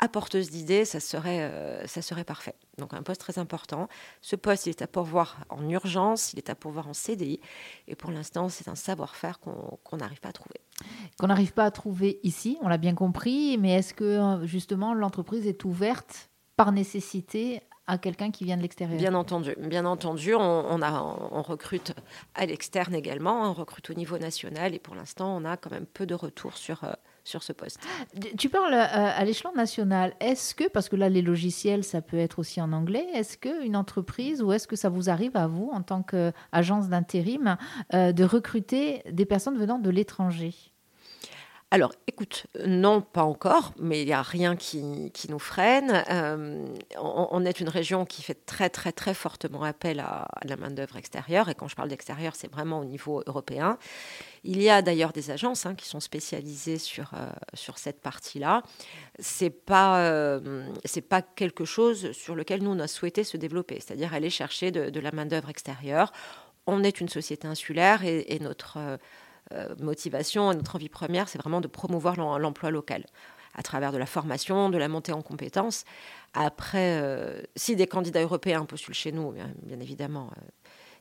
apporteuse 0.00 0.50
d'idées, 0.50 0.84
ça 0.84 0.98
serait, 0.98 1.84
ça 1.86 2.02
serait 2.02 2.24
parfait. 2.24 2.54
Donc 2.78 2.94
un 2.94 3.02
poste 3.02 3.20
très 3.20 3.38
important. 3.38 3.88
Ce 4.20 4.34
poste, 4.34 4.66
il 4.66 4.70
est 4.70 4.82
à 4.82 4.86
pourvoir 4.86 5.44
en 5.50 5.68
urgence, 5.68 6.32
il 6.32 6.38
est 6.38 6.50
à 6.50 6.54
pourvoir 6.54 6.88
en 6.88 6.94
CDI. 6.94 7.40
Et 7.86 7.94
pour 7.94 8.10
l'instant, 8.10 8.48
c'est 8.48 8.68
un 8.68 8.74
savoir-faire 8.74 9.40
qu'on 9.40 9.96
n'arrive 9.96 10.20
pas 10.20 10.30
à 10.30 10.32
trouver. 10.32 10.60
Qu'on 11.18 11.26
n'arrive 11.28 11.52
pas 11.52 11.64
à 11.64 11.70
trouver 11.70 12.20
ici, 12.22 12.58
on 12.62 12.68
l'a 12.68 12.78
bien 12.78 12.94
compris. 12.94 13.58
Mais 13.58 13.72
est-ce 13.72 13.94
que 13.94 14.40
justement 14.44 14.94
l'entreprise 14.94 15.46
est 15.46 15.64
ouverte 15.64 16.30
par 16.56 16.72
nécessité 16.72 17.62
à 17.86 17.98
quelqu'un 17.98 18.30
qui 18.30 18.44
vient 18.44 18.56
de 18.56 18.62
l'extérieur? 18.62 18.98
Bien 18.98 19.14
entendu, 19.14 19.54
bien 19.58 19.84
entendu, 19.84 20.34
on, 20.34 20.82
a, 20.82 21.02
on 21.32 21.42
recrute 21.42 21.92
à 22.34 22.46
l'externe 22.46 22.94
également, 22.94 23.50
on 23.50 23.52
recrute 23.52 23.90
au 23.90 23.94
niveau 23.94 24.18
national 24.18 24.74
et 24.74 24.78
pour 24.78 24.94
l'instant, 24.94 25.36
on 25.36 25.44
a 25.44 25.56
quand 25.56 25.70
même 25.70 25.86
peu 25.86 26.06
de 26.06 26.14
retours 26.14 26.56
sur, 26.56 26.84
euh, 26.84 26.92
Tu 28.36 28.48
parles 28.48 28.74
euh, 28.74 28.86
à 29.16 29.24
l'échelon 29.24 29.52
national. 29.54 30.14
Est-ce 30.20 30.54
que, 30.54 30.68
parce 30.68 30.88
que 30.88 30.96
là, 30.96 31.08
les 31.08 31.22
logiciels, 31.22 31.84
ça 31.84 32.02
peut 32.02 32.18
être 32.18 32.38
aussi 32.38 32.60
en 32.60 32.72
anglais, 32.72 33.06
est-ce 33.14 33.38
qu'une 33.38 33.76
entreprise 33.76 34.42
ou 34.42 34.52
est-ce 34.52 34.66
que 34.66 34.76
ça 34.76 34.88
vous 34.88 35.10
arrive 35.10 35.36
à 35.36 35.46
vous, 35.46 35.70
en 35.72 35.82
tant 35.82 36.02
qu'agence 36.02 36.88
d'intérim, 36.88 37.56
euh, 37.94 38.12
de 38.12 38.24
recruter 38.24 39.02
des 39.10 39.26
personnes 39.26 39.58
venant 39.58 39.78
de 39.78 39.90
l'étranger? 39.90 40.54
Alors, 41.72 41.92
écoute, 42.08 42.48
non, 42.66 43.00
pas 43.00 43.22
encore, 43.22 43.72
mais 43.78 44.02
il 44.02 44.06
n'y 44.06 44.12
a 44.12 44.22
rien 44.22 44.56
qui, 44.56 45.12
nous 45.28 45.38
freine. 45.38 46.02
Euh, 46.10 46.66
on, 46.98 47.44
est 47.44 47.60
une 47.60 47.68
région 47.68 48.04
qui 48.04 48.22
fait 48.22 48.44
très, 48.44 48.68
très, 48.68 48.90
très 48.90 49.14
fortement 49.14 49.62
appel 49.62 50.00
à, 50.00 50.26
la 50.42 50.56
main-d'œuvre 50.56 50.96
extérieure. 50.96 51.48
Et 51.48 51.54
quand 51.54 51.68
je 51.68 51.76
parle 51.76 51.88
d'extérieur, 51.88 52.34
c'est 52.34 52.50
vraiment 52.50 52.80
au 52.80 52.84
niveau 52.84 53.22
européen. 53.24 53.78
Il 54.42 54.60
y 54.60 54.68
a 54.68 54.82
d'ailleurs 54.82 55.12
des 55.12 55.30
agences 55.30 55.64
hein, 55.64 55.76
qui 55.76 55.86
sont 55.86 56.00
spécialisées 56.00 56.78
sur, 56.78 57.12
euh, 57.14 57.30
sur 57.54 57.78
cette 57.78 58.00
partie-là. 58.00 58.64
Ce 59.20 59.44
n'est 59.44 59.50
pas, 59.50 60.00
euh, 60.00 60.66
pas 61.08 61.22
quelque 61.22 61.64
chose 61.64 62.10
sur 62.10 62.34
lequel 62.34 62.64
nous, 62.64 62.70
on 62.70 62.80
a 62.80 62.88
souhaité 62.88 63.22
se 63.22 63.36
développer, 63.36 63.76
c'est-à-dire 63.76 64.12
aller 64.12 64.30
chercher 64.30 64.72
de, 64.72 64.98
la 64.98 65.12
main-d'œuvre 65.12 65.50
extérieure. 65.50 66.12
On 66.66 66.82
est 66.82 67.00
une 67.00 67.08
société 67.08 67.46
insulaire 67.46 68.04
et, 68.04 68.38
notre 68.40 68.98
euh, 69.52 69.74
motivation, 69.80 70.52
notre 70.52 70.76
envie 70.76 70.88
première, 70.88 71.28
c'est 71.28 71.38
vraiment 71.38 71.60
de 71.60 71.68
promouvoir 71.68 72.16
l'emploi 72.38 72.70
local 72.70 73.04
à 73.54 73.62
travers 73.62 73.92
de 73.92 73.98
la 73.98 74.06
formation, 74.06 74.70
de 74.70 74.78
la 74.78 74.88
montée 74.88 75.12
en 75.12 75.22
compétences. 75.22 75.84
Après, 76.34 77.00
euh, 77.02 77.42
si 77.56 77.76
des 77.76 77.86
candidats 77.86 78.22
européens 78.22 78.64
postulent 78.64 78.94
chez 78.94 79.12
nous, 79.12 79.32
bien, 79.32 79.50
évidemment, 79.80 80.30
euh, 80.36 80.40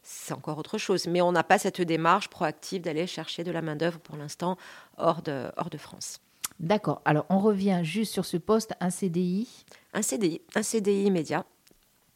c'est 0.01 0.33
encore 0.33 0.57
autre 0.57 0.77
chose. 0.77 1.07
Mais 1.07 1.21
on 1.21 1.31
n'a 1.31 1.43
pas 1.43 1.59
cette 1.59 1.81
démarche 1.81 2.27
proactive 2.29 2.81
d'aller 2.81 3.05
chercher 3.05 3.43
de 3.43 3.51
la 3.51 3.61
main-d'œuvre 3.61 3.99
pour 3.99 4.17
l'instant 4.17 4.57
hors 4.97 5.21
de, 5.21 5.51
hors 5.57 5.69
de 5.69 5.77
France. 5.77 6.19
D'accord. 6.59 7.01
Alors, 7.05 7.25
on 7.29 7.39
revient 7.39 7.81
juste 7.83 8.11
sur 8.11 8.25
ce 8.25 8.37
poste, 8.37 8.73
un 8.79 8.89
CDI. 8.89 9.47
Un 9.93 10.01
CDI, 10.01 10.41
un 10.55 10.63
CDI 10.63 11.03
immédiat. 11.03 11.45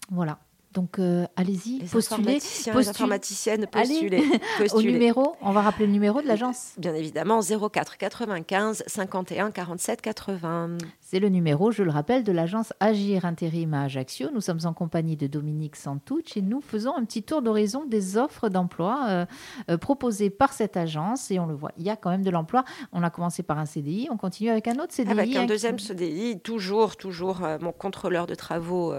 Voilà. 0.10 0.40
Donc 0.74 0.98
euh, 0.98 1.26
allez-y, 1.36 1.80
postulez. 1.84 1.98
informaticiens, 1.98 2.74
les 2.76 2.90
informaticiennes, 2.90 3.68
postulez. 3.68 4.24
Au 4.74 4.82
numéro, 4.82 5.36
on 5.42 5.52
va 5.52 5.62
rappeler 5.62 5.86
le 5.86 5.92
numéro 5.92 6.22
de 6.22 6.28
l'agence. 6.28 6.72
Bien 6.78 6.96
évidemment, 6.96 7.42
04 7.42 7.98
95 7.98 8.84
51 8.88 9.52
47 9.52 10.02
80. 10.02 10.78
C'est 11.00 11.20
le 11.20 11.30
numéro, 11.30 11.72
je 11.72 11.84
le 11.84 11.92
rappelle, 11.92 12.24
de 12.24 12.32
l'agence 12.32 12.74
Agir 12.80 13.26
Intérim 13.26 13.76
à 13.76 13.84
Ajaccio. 13.84 14.30
Nous 14.34 14.42
sommes 14.42 14.62
en 14.66 14.74
compagnie 14.74 15.16
de 15.16 15.28
Dominique 15.28 15.76
Santucci 15.76 16.40
et 16.40 16.42
nous 16.42 16.62
faisons 16.62 16.96
un 16.98 17.06
petit 17.06 17.22
tour 17.22 17.44
d'horizon 17.44 17.86
des 17.86 18.18
offres 18.18 18.50
d'emploi 18.50 19.06
euh, 19.08 19.26
euh, 19.70 19.78
proposées 19.78 20.32
par 20.32 20.54
cette 20.54 20.76
agence. 20.76 21.30
Et 21.30 21.40
on 21.40 21.46
le 21.46 21.54
voit, 21.54 21.72
il 21.78 21.84
y 21.84 21.92
a 21.92 21.96
quand 21.96 22.10
même 22.10 22.24
de 22.24 22.32
l'emploi. 22.32 22.64
On 22.92 23.04
a 23.04 23.12
commencé 23.12 23.44
par 23.44 23.60
un 23.60 23.66
CDI, 23.66 24.08
on 24.12 24.18
continue 24.18 24.50
avec 24.50 24.68
un 24.68 24.80
autre 24.80 24.92
CDI. 24.94 25.12
Avec 25.12 25.36
hein, 25.36 25.40
un 25.40 25.42
qui- 25.42 25.48
deuxième 25.48 25.78
CDI, 25.78 26.40
toujours, 26.40 26.96
toujours 26.98 27.42
mon 27.62 27.72
contrôleur 27.72 28.26
de 28.26 28.34
travaux. 28.34 28.92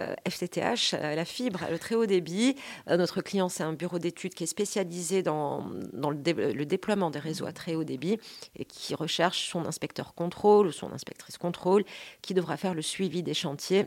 Euh, 0.00 0.06
euh, 0.06 0.14
FTTH, 0.28 0.94
euh, 0.94 1.14
la 1.14 1.24
fibre, 1.24 1.60
le 1.70 1.78
très 1.78 1.94
haut 1.94 2.06
débit. 2.06 2.56
Euh, 2.88 2.96
notre 2.96 3.20
client, 3.22 3.48
c'est 3.48 3.62
un 3.62 3.72
bureau 3.72 3.98
d'études 3.98 4.34
qui 4.34 4.44
est 4.44 4.48
spécialisé 4.48 5.22
dans, 5.22 5.66
le, 5.92 6.14
dé- 6.14 6.32
le 6.32 6.66
déploiement 6.66 7.10
des 7.10 7.18
réseaux 7.18 7.46
à 7.46 7.52
très 7.52 7.74
haut 7.74 7.84
débit 7.84 8.18
et 8.56 8.64
qui 8.64 8.94
recherche 8.94 9.48
son 9.48 9.66
inspecteur 9.66 10.14
contrôle 10.14 10.68
ou 10.68 10.72
son 10.72 10.92
inspectrice 10.92 11.38
contrôle 11.38 11.84
qui 12.22 12.34
devra 12.34 12.56
faire 12.56 12.74
le 12.74 12.82
suivi 12.82 13.22
des 13.22 13.34
chantiers 13.34 13.86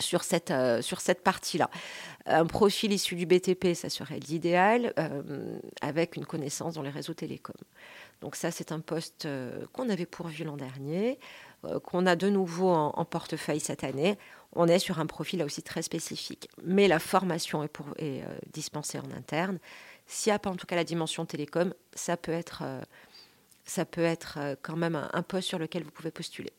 sur 0.00 0.22
cette, 0.22 0.52
partie-là. 1.24 1.70
Un 2.26 2.46
profil 2.46 2.92
issu 2.92 3.16
du 3.16 3.26
BTP, 3.26 3.74
ça 3.74 3.90
serait 3.90 4.20
l'idéal, 4.20 4.94
avec 5.80 6.14
une 6.14 6.24
connaissance 6.24 6.74
dans 6.74 6.82
les 6.82 6.90
réseaux 6.90 7.14
télécoms. 7.14 7.52
Donc 8.20 8.36
ça, 8.36 8.52
c'est 8.52 8.70
un 8.70 8.78
poste 8.78 9.26
qu'on 9.72 9.88
avait 9.88 10.06
pourvu 10.06 10.44
l'an 10.44 10.56
dernier, 10.56 11.18
qu'on 11.82 12.06
a 12.06 12.14
de 12.14 12.28
nouveau 12.28 12.68
en 12.70 13.04
portefeuille 13.04 13.58
cette 13.58 13.82
année. 13.82 14.16
On 14.54 14.66
est 14.66 14.78
sur 14.78 14.98
un 14.98 15.06
profil 15.06 15.38
là 15.40 15.44
aussi 15.44 15.62
très 15.62 15.82
spécifique. 15.82 16.48
Mais 16.64 16.88
la 16.88 16.98
formation 16.98 17.62
est, 17.62 17.70
euh, 18.00 18.38
dispensée 18.52 18.98
en 18.98 19.10
interne. 19.16 19.58
S'il 20.06 20.30
n'y 20.30 20.34
a 20.36 20.38
pas 20.38 20.50
en 20.50 20.56
tout 20.56 20.66
cas 20.66 20.76
la 20.76 20.84
dimension 20.84 21.26
télécom, 21.26 21.74
ça 21.94 22.16
peut 22.16 22.32
être, 22.32 22.62
euh, 22.64 22.80
euh, 24.38 24.56
quand 24.62 24.76
même 24.76 24.96
un, 24.96 25.10
un 25.12 25.22
poste 25.22 25.48
sur 25.48 25.58
lequel 25.58 25.84
vous 25.84 25.90
pouvez 25.90 26.10
postuler. 26.10 26.52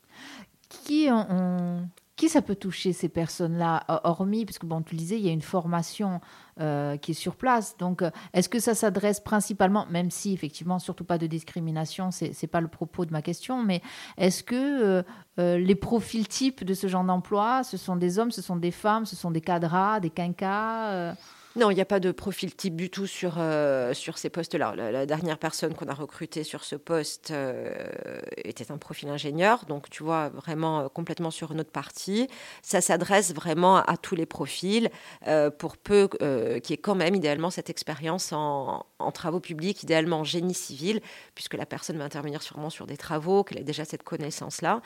qui, 0.69 1.08
on- 1.10 1.25
on- 1.31 1.89
qui 2.19 2.27
ça 2.27 2.41
peut 2.41 2.55
toucher 2.55 2.91
ces 2.91 3.07
personnes-là, 3.07 3.85
ho- 3.88 3.99
hormis, 4.03 4.45
parce 4.45 4.59
que 4.59 4.65
bon, 4.65 4.81
tu 4.81 4.93
le 4.93 4.99
disais, 4.99 5.17
il 5.17 5.25
y 5.25 5.29
a 5.29 5.31
une 5.31 5.41
formation 5.41 6.19
euh, 6.59 6.97
qui 6.97 7.11
est 7.11 7.13
sur 7.13 7.38
place. 7.38 7.77
Donc, 7.77 8.01
euh, 8.01 8.11
est-ce 8.33 8.49
que 8.49 8.59
ça 8.59 8.75
s'adresse 8.75 9.21
principalement, 9.21 9.85
même 9.89 10.11
si 10.11 10.33
effectivement, 10.33 10.79
surtout 10.79 11.05
pas 11.05 11.17
de 11.17 11.27
discrimination, 11.27 12.11
c'est 12.11 12.33
c'est 12.33 12.47
pas 12.47 12.59
le 12.59 12.67
propos 12.67 13.05
de 13.05 13.13
ma 13.13 13.21
question, 13.21 13.63
mais 13.63 13.81
est-ce 14.17 14.43
que 14.43 15.03
euh, 15.39 15.57
les 15.57 15.75
profils 15.75 16.27
types 16.27 16.65
de 16.65 16.73
ce 16.73 16.88
genre 16.88 17.05
d'emploi, 17.05 17.63
ce 17.63 17.77
sont 17.77 17.95
des 17.95 18.19
hommes, 18.19 18.31
ce 18.31 18.41
sont 18.41 18.57
des 18.57 18.71
femmes, 18.71 19.05
ce 19.05 19.15
sont 19.15 19.31
des 19.31 19.41
cadras, 19.41 20.01
des 20.01 20.09
quinquas 20.09 21.15
Non, 21.59 21.71
il 21.71 21.75
n'y 21.75 21.81
a 21.81 21.85
pas 21.85 21.99
de 21.99 22.13
profil 22.13 22.55
type 22.55 22.77
du 22.77 22.89
tout 22.89 23.05
sur, 23.05 23.35
euh, 23.37 23.93
sur 23.93 24.17
ces 24.17 24.29
postes-là. 24.29 24.75
La, 24.77 25.05
dernière 25.05 25.37
personne 25.37 25.73
qu'on 25.73 25.87
a 25.87 25.93
recrutée 25.93 26.45
sur 26.45 26.63
ce 26.63 26.77
poste 26.77 27.31
euh, 27.31 27.75
était 28.37 28.71
un 28.71 28.77
profil 28.77 29.09
ingénieur, 29.09 29.65
donc 29.65 29.89
tu 29.89 30.01
vois, 30.01 30.29
vraiment 30.29 30.79
euh, 30.79 30.87
complètement 30.87 31.31
sur 31.31 31.51
une 31.51 31.59
autre 31.59 31.71
partie. 31.71 32.29
Ça 32.61 32.79
s'adresse 32.79 33.33
vraiment 33.33 33.75
à, 33.75 33.97
tous 33.97 34.15
les 34.15 34.25
profils, 34.25 34.89
pour 35.57 35.75
peu 35.75 36.07
qu'il 36.07 36.69
y 36.69 36.73
ait 36.73 36.77
quand 36.77 36.95
même 36.95 37.13
idéalement 37.13 37.49
cette 37.49 37.69
expérience 37.69 38.31
en, 38.31 38.85
en 38.99 39.11
travaux 39.11 39.41
publics, 39.41 39.83
idéalement 39.83 40.19
en 40.19 40.23
génie 40.23 40.53
civil, 40.53 41.01
puisque 41.35 41.55
la 41.55 41.65
personne 41.65 41.97
va 41.97 42.05
intervenir 42.05 42.41
sûrement 42.41 42.69
sur 42.69 42.85
des 42.85 42.95
travaux, 42.95 43.43
qu'elle 43.43 43.59
ait 43.59 43.63
déjà 43.63 43.83
cette 43.83 44.03
connaissance-là, 44.03 44.81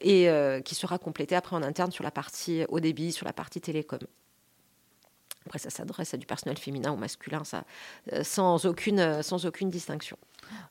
et 0.00 0.30
qui 0.64 0.74
sera 0.74 0.98
complétée 0.98 1.36
après 1.36 1.56
en 1.56 1.62
interne 1.62 1.92
sur 1.92 2.04
la 2.04 2.10
partie 2.10 2.64
haut 2.70 2.80
débit, 2.80 3.12
sur 3.12 3.26
la 3.26 3.34
partie 3.34 3.60
télécom. 3.60 4.00
Après, 5.50 5.58
ça 5.58 5.68
s'adresse 5.70 6.14
à 6.14 6.16
du 6.16 6.26
personnel 6.26 6.56
féminin 6.58 6.92
ou 6.92 6.96
masculin, 6.96 7.42
ça, 7.42 7.64
euh, 8.12 8.22
sans, 8.22 8.66
aucune, 8.66 9.00
euh, 9.00 9.20
sans 9.20 9.46
aucune 9.46 9.68
distinction. 9.68 10.16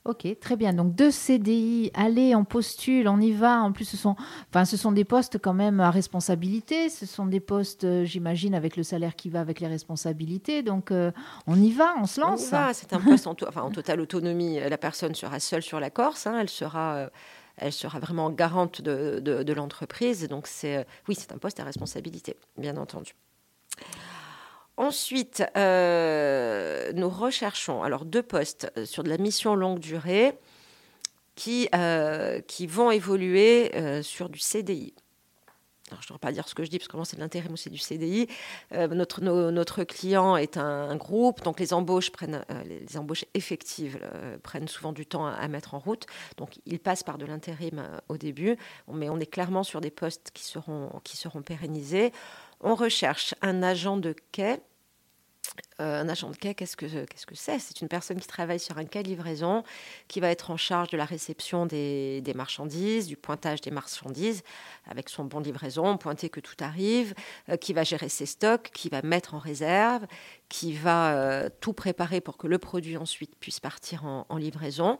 Ok, 0.05 0.25
très 0.39 0.55
bien. 0.55 0.71
Donc 0.71 0.95
deux 0.95 1.11
CDI, 1.11 1.91
allez, 1.93 2.33
on 2.33 2.45
postule, 2.45 3.09
on 3.09 3.19
y 3.19 3.33
va. 3.33 3.59
En 3.61 3.73
plus, 3.73 3.83
ce 3.83 3.97
sont, 3.97 4.15
enfin, 4.49 4.63
ce 4.63 4.77
sont 4.77 4.93
des 4.93 5.03
postes 5.03 5.37
quand 5.37 5.53
même 5.53 5.81
à 5.81 5.91
responsabilité. 5.91 6.87
Ce 6.87 7.05
sont 7.05 7.25
des 7.25 7.41
postes, 7.41 7.83
euh, 7.83 8.05
j'imagine, 8.05 8.55
avec 8.55 8.77
le 8.77 8.83
salaire 8.83 9.17
qui 9.17 9.29
va 9.29 9.41
avec 9.41 9.59
les 9.59 9.67
responsabilités. 9.67 10.63
Donc 10.63 10.91
euh, 10.91 11.11
on 11.45 11.61
y 11.61 11.73
va, 11.73 11.95
on 12.01 12.05
se 12.05 12.21
On 12.21 12.27
y 12.27 12.29
lance. 12.29 12.45
va, 12.49 12.73
C'est 12.73 12.93
un 12.93 13.01
poste 13.01 13.27
en, 13.27 13.35
to- 13.35 13.47
enfin, 13.49 13.63
en 13.63 13.71
totale 13.71 13.99
autonomie. 13.99 14.61
La 14.61 14.77
personne 14.77 15.13
sera 15.13 15.41
seule 15.41 15.61
sur 15.61 15.81
la 15.81 15.89
Corse. 15.89 16.25
hein, 16.25 16.37
elle 16.39 16.49
sera. 16.49 16.95
euh, 16.95 17.09
elle 17.57 17.73
sera 17.73 17.99
vraiment 17.99 18.29
garante 18.29 18.81
de, 18.81 19.19
de- 19.19 19.43
de 19.43 19.53
l'entreprise. 19.53 20.25
Donc, 20.29 20.47
c'est, 20.47 20.87
oui, 21.09 21.15
c'est 21.15 21.33
un 21.33 21.37
poste 21.37 21.59
à 21.59 21.65
responsabilité, 21.65 22.37
bien 22.57 22.77
entendu. 22.77 23.13
Ensuite, 24.79 25.43
euh, 25.57 26.93
nous 26.93 27.09
recherchons 27.09 27.83
alors 27.83 28.05
deux 28.05 28.23
postes 28.23 28.71
euh, 28.77 28.85
sur 28.85 29.03
de 29.03 29.09
la 29.09 29.17
mission 29.17 29.53
longue 29.53 29.79
durée 29.79 30.33
qui, 31.35 31.67
euh, 31.75 32.39
vont 32.61 32.89
évoluer 32.89 33.71
sur 34.03 34.29
du 34.29 34.39
CDI. 34.39 34.93
Alors, 35.89 36.01
je 36.01 36.05
ne 36.05 36.09
devrais 36.09 36.19
pas 36.19 36.31
dire 36.31 36.47
ce 36.47 36.55
que 36.55 36.63
je 36.63 36.69
dis, 36.69 36.77
parce 36.77 36.87
que 36.87 36.95
moi, 36.95 37.05
c'est 37.05 37.17
de 37.17 37.21
l'intérim 37.21 37.51
ou 37.51 37.57
c'est 37.57 37.69
du 37.69 37.77
CDI. 37.77 38.27
Notre, 38.71 39.21
no- 39.21 39.49
notre 39.51 39.83
client 39.83 40.37
est 40.37 40.57
un, 40.57 40.95
groupe, 40.97 41.41
donc 41.43 41.59
les 41.59 41.73
embauches, 41.73 42.11
prennent, 42.11 42.45
les, 42.65 42.97
embauches 42.97 43.25
effectives 43.33 43.99
prennent 44.43 44.67
souvent 44.67 44.91
du 44.91 45.05
temps 45.05 45.25
à, 45.25 45.47
mettre 45.47 45.73
en 45.73 45.79
route. 45.79 46.05
Donc, 46.37 46.59
ils 46.65 46.79
passent 46.79 47.03
par 47.03 47.17
de 47.17 47.25
l'intérim 47.25 47.87
au 48.09 48.17
début, 48.17 48.57
mais 48.91 49.09
on 49.09 49.19
est 49.19 49.25
clairement 49.25 49.63
sur 49.63 49.81
des 49.81 49.91
postes 49.91 50.31
qui 50.33 50.45
seront 50.45 51.41
pérennisés. 51.43 52.11
On 52.61 52.75
recherche 52.75 53.35
un 53.41 53.63
agent 53.63 53.97
de 53.97 54.15
quai. 54.31 54.59
Euh, 55.79 56.01
un 56.01 56.09
agent 56.09 56.29
de 56.29 56.35
quai, 56.35 56.53
qu'est-ce 56.53 56.75
que 56.75 56.85
qu'est-ce 56.85 57.25
que 57.25 57.35
c'est? 57.35 57.57
C'est 57.57 57.81
une 57.81 57.87
personne 57.87 58.19
qui 58.19 58.27
travaille 58.27 58.59
sur 58.59 58.77
un 58.77 58.85
quai 58.85 59.01
livraison, 59.01 59.63
qui 60.09 60.19
va 60.19 60.29
être 60.29 60.51
en 60.51 60.57
charge 60.57 60.89
de 60.89 60.97
la 60.97 61.05
réception 61.05 61.65
des, 61.65 62.21
marchandises, 62.35 63.07
du 63.07 63.15
pointage 63.15 63.61
des 63.61 63.71
marchandises, 63.71 64.43
avec 64.85 65.09
son 65.09 65.23
bon 65.23 65.39
livraison, 65.39 65.97
pointer 65.97 66.29
que 66.29 66.41
tout 66.41 66.55
arrive, 66.59 67.13
euh, 67.47 67.55
qui 67.55 67.73
va 67.73 67.83
gérer 67.83 68.09
ses 68.09 68.25
stocks, 68.25 68.69
qui 68.73 68.89
va 68.89 69.01
mettre 69.01 69.33
en 69.33 69.39
réserve, 69.39 70.05
qui 70.49 70.73
va 70.73 71.13
euh, 71.13 71.49
tout 71.61 71.73
préparer 71.73 72.19
pour 72.19 72.37
que 72.37 72.47
le 72.47 72.57
produit 72.57 72.97
ensuite 72.97 73.35
puisse 73.37 73.61
partir 73.61 74.03
en 74.05 74.37
livraison. 74.37 74.99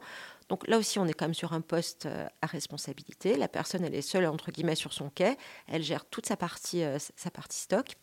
Donc 0.50 0.66
là 0.66 0.78
aussi, 0.78 0.98
on 0.98 1.06
est 1.06 1.14
quand 1.14 1.26
même 1.26 1.34
sur 1.34 1.52
un 1.52 1.60
poste 1.60 2.06
euh, 2.06 2.26
à 2.42 2.46
responsabilité. 2.46 3.36
La 3.36 3.46
personne, 3.46 3.84
elle 3.84 3.94
est 3.94 4.02
seule, 4.02 4.26
entre 4.26 4.50
guillemets, 4.50 4.74
sur 4.74 4.92
son 4.92 5.08
quai. 5.08 5.38
Elle 5.68 5.84
gère 5.84 6.04
toute 6.04 6.26
sa 6.26 6.36
partie, 6.36 6.82
euh, 6.82 6.98
sa 7.16 7.30
partie 7.30 7.60
stock. 7.60 7.96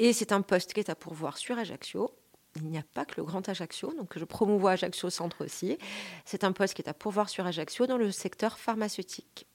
Et 0.00 0.12
c'est 0.12 0.32
un 0.32 0.42
poste 0.42 0.74
qui 0.74 0.80
est 0.80 0.90
à 0.90 0.96
pourvoir 0.96 1.38
sur 1.38 1.56
Ajaccio. 1.56 2.10
Il 2.56 2.68
n'y 2.68 2.78
a 2.78 2.82
pas 2.94 3.04
que 3.04 3.14
le 3.16 3.24
Grand 3.24 3.48
Ajaccio, 3.48 3.94
donc 3.94 4.18
je 4.18 4.24
promouvois 4.24 4.72
Ajaccio 4.72 5.08
Centre 5.08 5.44
aussi. 5.44 5.78
C'est 6.24 6.42
un 6.42 6.50
poste 6.50 6.74
qui 6.74 6.82
est 6.82 6.88
à 6.88 6.94
pourvoir 6.94 7.28
sur 7.28 7.46
Ajaccio 7.46 7.86
dans 7.86 7.98
le 7.98 8.10
secteur 8.10 8.58
pharmaceutique. 8.58 9.46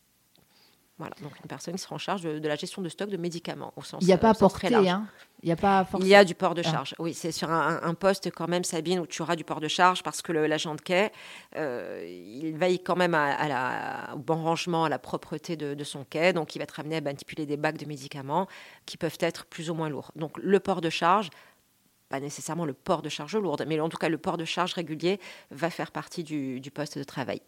Voilà, 1.00 1.16
donc 1.24 1.32
une 1.40 1.48
personne 1.48 1.74
qui 1.74 1.82
sera 1.82 1.96
en 1.96 1.98
charge 1.98 2.22
de, 2.22 2.38
de 2.38 2.48
la 2.48 2.56
gestion 2.56 2.82
de 2.82 2.88
stock 2.88 3.10
de 3.10 3.18
médicaments 3.18 3.74
au 3.76 3.82
sens 3.82 4.00
Il 4.04 4.06
n'y 4.08 4.14
a 4.14 4.18
pas 4.20 4.28
euh, 4.28 4.32
à 4.32 4.34
sens 4.36 4.54
très 4.54 4.70
porter, 4.70 4.86
large. 4.86 4.88
hein. 5.02 5.08
Il 5.42 5.48
n'y 5.48 5.52
a 5.52 5.56
pas 5.56 5.80
à 5.80 5.88
Il 6.00 6.08
y 6.08 6.14
a 6.16 6.24
du 6.24 6.36
port 6.36 6.54
de 6.54 6.62
Ah. 6.64 6.72
charge. 6.72 6.94
Oui, 7.00 7.14
c'est 7.16 7.32
sur 7.32 7.50
un, 7.50 7.82
un 7.82 7.94
poste 7.96 8.30
quand 8.32 8.48
même, 8.48 8.64
Sabine, 8.64 9.00
où 9.00 9.08
tu 9.08 9.22
auras 9.24 9.36
du 9.36 9.44
port 9.44 9.60
de 9.60 9.68
charge 9.68 10.04
parce 10.04 10.22
que 10.22 10.32
l'agent 10.32 10.76
de 10.76 10.82
quai, 10.82 11.12
euh, 11.56 12.06
il 12.08 12.56
veille 12.56 12.80
quand 12.82 12.96
même 12.96 13.16
à, 13.16 13.34
à 13.34 13.48
la, 13.48 14.16
au 14.16 14.20
bon 14.20 14.36
rangement, 14.42 14.86
à 14.86 14.90
la 14.90 15.00
propreté 15.00 15.58
de, 15.58 15.74
de 15.74 15.84
son 15.84 16.06
quai. 16.06 16.32
Donc, 16.32 16.56
il 16.56 16.60
va 16.60 16.64
être 16.64 16.80
amené 16.80 16.98
à 16.98 17.02
manipuler 17.02 17.46
des 17.48 17.58
bacs 17.58 17.78
de 17.78 17.86
médicaments 17.86 18.48
qui 18.86 18.96
peuvent 18.98 19.18
être 19.20 19.46
plus 19.48 19.70
ou 19.72 19.74
moins 19.74 19.90
lourds. 19.90 20.12
Donc, 20.16 20.38
le 20.38 20.60
port 20.60 20.80
de 20.80 20.92
charge, 20.92 21.30
pas 22.08 22.20
nécessairement 22.20 22.66
le 22.66 22.74
port 22.74 23.02
de 23.02 23.10
charge 23.10 23.36
lourde, 23.36 23.66
mais 23.68 23.80
en 23.80 23.90
tout 23.90 23.98
cas, 23.98 24.10
le 24.10 24.20
port 24.20 24.38
de 24.38 24.46
charge 24.46 24.74
régulier 24.74 25.20
va 25.50 25.72
faire 25.72 25.92
partie 25.92 26.24
du, 26.24 26.62
du 26.62 26.70
poste 26.70 27.00
de 27.00 27.04
travail. 27.04 27.42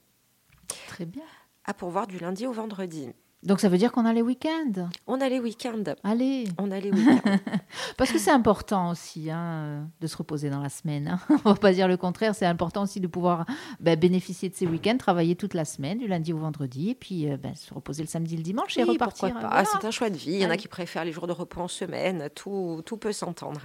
Très 0.87 1.05
bien. 1.05 1.23
À 1.63 1.73
pourvoir 1.73 2.07
du 2.07 2.17
lundi 2.17 2.45
au 2.47 2.51
vendredi. 2.51 3.09
Donc 3.45 3.59
ça 3.59 3.69
veut 3.69 3.77
dire 3.77 3.91
qu'on 3.91 4.05
a 4.05 4.11
les 4.13 4.23
week-ends. 4.23 4.89
On 5.05 5.21
a 5.21 5.29
les 5.29 5.39
week-ends. 5.39 5.83
Allez, 6.03 6.45
On 6.57 6.71
a 6.71 6.79
les 6.79 6.91
week-ends. 6.91 7.37
parce 7.97 8.11
que 8.11 8.17
c'est 8.17 8.31
important 8.31 8.89
aussi 8.89 9.29
hein, 9.29 9.87
de 10.01 10.07
se 10.07 10.17
reposer 10.17 10.49
dans 10.49 10.59
la 10.61 10.69
semaine. 10.69 11.07
hein. 11.07 11.37
On 11.45 11.49
va 11.51 11.55
pas 11.55 11.71
dire 11.71 11.87
le 11.87 11.95
contraire. 11.95 12.33
C'est 12.33 12.47
important 12.47 12.81
aussi 12.83 12.99
de 12.99 13.07
pouvoir 13.07 13.45
ben, 13.79 13.97
bénéficier 13.99 14.49
de 14.49 14.55
ces 14.55 14.65
week-ends, 14.65 14.97
travailler 14.97 15.35
toute 15.35 15.53
la 15.53 15.63
semaine, 15.63 15.99
du 15.99 16.07
lundi 16.07 16.33
au 16.33 16.37
vendredi, 16.39 16.89
et 16.89 16.95
puis 16.95 17.29
euh, 17.31 17.37
ben, 17.37 17.53
se 17.55 17.71
reposer 17.73 18.01
le 18.01 18.09
samedi, 18.09 18.35
le 18.35 18.43
dimanche 18.43 18.77
et 18.77 18.83
repartir. 18.83 19.29
pourquoi 19.29 19.41
pas. 19.41 19.55
voilà. 19.55 19.65
C'est 19.79 19.85
un 19.85 19.91
choix 19.91 20.09
de 20.09 20.17
vie. 20.17 20.33
Il 20.33 20.41
y 20.41 20.45
en 20.45 20.49
a 20.49 20.57
qui 20.57 20.67
préfèrent 20.67 21.05
les 21.05 21.11
jours 21.11 21.27
de 21.27 21.31
repos 21.33 21.61
en 21.61 21.67
semaine. 21.67 22.29
Tout, 22.33 22.81
tout 22.85 22.97
peut 22.97 23.13
s'entendre. 23.13 23.61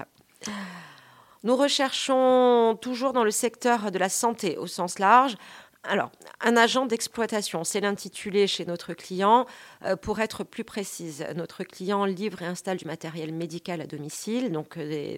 Nous 1.42 1.56
recherchons 1.56 2.76
toujours 2.82 3.14
dans 3.14 3.24
le 3.24 3.30
secteur 3.30 3.90
de 3.90 3.98
la 3.98 4.10
santé 4.10 4.58
au 4.58 4.66
sens 4.66 4.98
large. 4.98 5.36
Alors, 5.82 6.12
un 6.40 6.56
agent 6.56 6.84
d'exploitation, 6.84 7.64
c'est 7.64 7.80
l'intitulé 7.80 8.46
chez 8.46 8.66
notre 8.66 8.92
client. 8.92 9.46
Euh, 9.84 9.96
pour 9.96 10.20
être 10.20 10.44
plus 10.44 10.62
précise, 10.62 11.24
notre 11.34 11.64
client 11.64 12.04
livre 12.04 12.42
et 12.42 12.46
installe 12.46 12.76
du 12.76 12.84
matériel 12.84 13.32
médical 13.32 13.80
à 13.80 13.86
domicile, 13.86 14.52
donc 14.52 14.76
euh, 14.76 15.16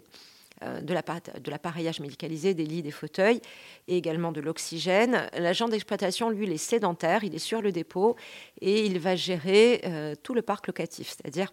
euh, 0.62 0.81
de 0.81 0.95
l'appareil- 0.95 1.21
de 1.42 1.50
l'appareillage 1.50 1.99
médicalisé, 1.99 2.54
des 2.54 2.64
lits, 2.64 2.83
des 2.83 2.92
fauteuils, 2.92 3.40
et 3.88 3.97
également 3.97 4.31
de 4.31 4.40
l'oxygène. 4.40 5.28
L'agent 5.37 5.69
d'exploitation, 5.69 6.31
lui, 6.31 6.47
il 6.47 6.52
est 6.52 6.59
sédentaire, 6.59 7.25
il 7.25 7.35
est 7.35 7.40
sur 7.40 7.61
le 7.61 7.73
dépôt 7.73 8.14
et 8.61 8.87
il 8.87 9.00
va 9.00 9.16
gérer 9.16 10.16
tout 10.23 10.33
le 10.33 10.42
parc 10.42 10.69
locatif, 10.69 11.09
c'est-à-dire 11.09 11.52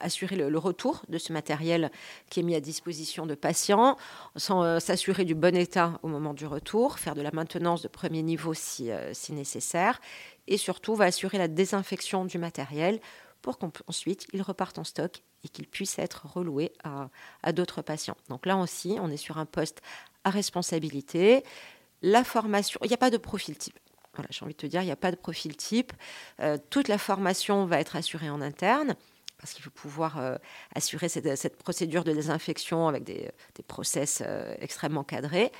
assurer 0.00 0.36
le, 0.36 0.58
retour 0.58 1.02
de 1.08 1.18
ce 1.18 1.32
matériel 1.32 1.90
qui 2.30 2.40
est 2.40 2.42
mis 2.42 2.54
à 2.54 2.60
disposition 2.60 3.26
de 3.26 3.34
patients, 3.34 3.96
s'assurer 4.36 5.24
du 5.24 5.34
bon 5.34 5.56
état 5.56 5.98
au 6.02 6.08
moment 6.08 6.34
du 6.34 6.46
retour, 6.46 6.98
faire 6.98 7.14
de 7.14 7.22
la 7.22 7.30
maintenance 7.32 7.82
de 7.82 7.88
premier 7.88 8.22
niveau 8.22 8.54
si, 8.54 8.90
si 9.12 9.32
nécessaire, 9.32 10.00
et 10.46 10.56
surtout 10.56 10.94
va 10.94 11.06
assurer 11.06 11.38
la 11.38 11.48
désinfection 11.48 12.24
du 12.24 12.38
matériel 12.38 13.00
pour 13.42 13.58
qu'ensuite 13.58 14.26
il 14.32 14.42
reparte 14.42 14.78
en 14.78 14.84
stock 14.84 15.22
et 15.44 15.48
qu'il 15.48 15.66
puisse 15.66 15.98
être 15.98 16.26
reloué 16.26 16.72
à, 16.82 17.52
d'autres 17.52 17.82
patients. 17.82 18.16
Donc 18.28 18.46
là 18.46 18.56
aussi, 18.56 18.96
on 19.00 19.10
est 19.10 19.16
sur 19.16 19.38
un 19.38 19.46
poste 19.46 19.80
à 20.24 20.30
responsabilité. 20.30 21.44
La 22.02 22.24
formation, 22.24 22.80
il 22.82 22.88
n'y 22.88 22.94
a 22.94 22.98
pas 22.98 23.10
de 23.10 23.16
profil 23.16 23.56
type. 23.56 23.78
Voilà, 24.14 24.28
j'ai 24.30 24.44
envie 24.44 24.54
de 24.54 24.58
te 24.58 24.66
dire, 24.66 24.82
il 24.82 24.86
n'y 24.86 24.90
a 24.90 24.96
pas 24.96 25.12
de 25.12 25.16
profil 25.16 25.56
type. 25.56 25.92
Euh, 26.40 26.58
toute 26.70 26.88
la 26.88 26.98
formation 26.98 27.66
va 27.66 27.78
être 27.78 27.94
assurée 27.94 28.30
en 28.30 28.40
interne 28.40 28.96
parce 29.38 29.52
qu'il 29.52 29.62
faut 29.62 29.70
pouvoir 29.70 30.18
euh, 30.18 30.36
assurer 30.74 31.08
cette, 31.08 31.56
procédure 31.56 32.04
de 32.04 32.12
désinfection 32.12 32.88
avec 32.88 33.04
des, 33.04 33.30
process 33.66 34.22
euh, 34.24 34.54
extrêmement 34.60 35.04
cadrés. 35.04 35.52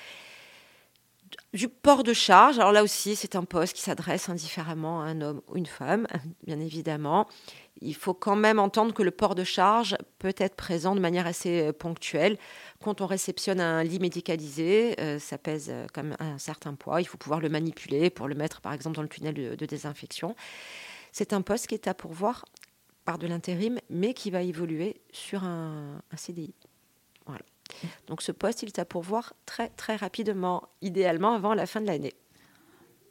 Du 1.53 1.69
port 1.69 2.05
de 2.05 2.15
charge, 2.15 2.59
alors 2.59 2.73
là 2.73 2.83
aussi, 2.83 3.15
c'est 3.15 3.37
un 3.37 3.45
poste 3.45 3.75
qui 3.75 3.83
s'adresse 3.83 4.29
indifféremment 4.29 5.03
à 5.03 5.07
un 5.07 5.21
homme 5.21 5.43
ou 5.49 5.57
une 5.57 5.67
femme, 5.67 6.07
bien 6.47 6.61
évidemment 6.61 7.27
il 7.81 7.95
faut 7.95 8.13
quand 8.13 8.35
même 8.35 8.59
entendre 8.59 8.93
que 8.93 9.05
le 9.05 9.13
port 9.13 9.37
de 9.37 9.45
charge 9.45 9.97
peut 10.19 10.35
être 10.37 10.57
présent 10.57 10.97
de 10.97 11.01
manière 11.01 11.29
assez 11.29 11.69
euh, 11.69 11.73
ponctuelle. 11.73 12.37
Quand 12.83 13.01
on 13.01 13.07
réceptionne 13.07 13.61
un 13.61 13.85
lit 13.85 14.01
médicalisé, 14.01 14.97
ça 15.21 15.39
pèse 15.39 15.73
comme 15.95 16.17
un 16.19 16.39
certain 16.39 16.75
poids. 16.75 17.01
Il 17.01 17.05
faut 17.05 17.19
pouvoir 17.19 17.39
le 17.39 17.49
manipuler 17.49 18.11
pour 18.11 18.27
le 18.27 18.35
mettre, 18.35 18.61
par 18.61 18.73
exemple, 18.73 18.97
dans 18.97 19.03
le 19.03 19.09
tunnel 19.09 19.35
de, 19.35 19.67
désinfection. 19.67 20.35
C'est 21.13 21.33
un 21.33 21.41
poste 21.41 21.69
qui 21.69 21.75
est 21.75 21.87
à 21.87 21.95
pourvoir 21.95 22.45
par 23.09 23.17
de 23.17 23.27
l'intérim, 23.27 23.79
mais 23.89 24.13
qui 24.13 24.31
va 24.31 24.43
évoluer 24.43 25.01
sur 25.13 25.43
un, 25.43 26.03
un 26.13 26.17
CDI. 26.19 26.53
Voilà. 27.25 27.41
Donc 28.07 28.21
ce 28.21 28.33
poste, 28.33 28.63
il 28.63 28.67
est 28.67 28.79
à 28.79 28.85
pourvoir 28.85 29.33
très 29.47 29.71
très 29.71 29.97
rapidement, 29.97 30.69
idéalement 30.83 31.33
avant 31.33 31.55
la 31.55 31.65
fin 31.65 31.81
de 31.81 31.87
l'année. 31.87 32.13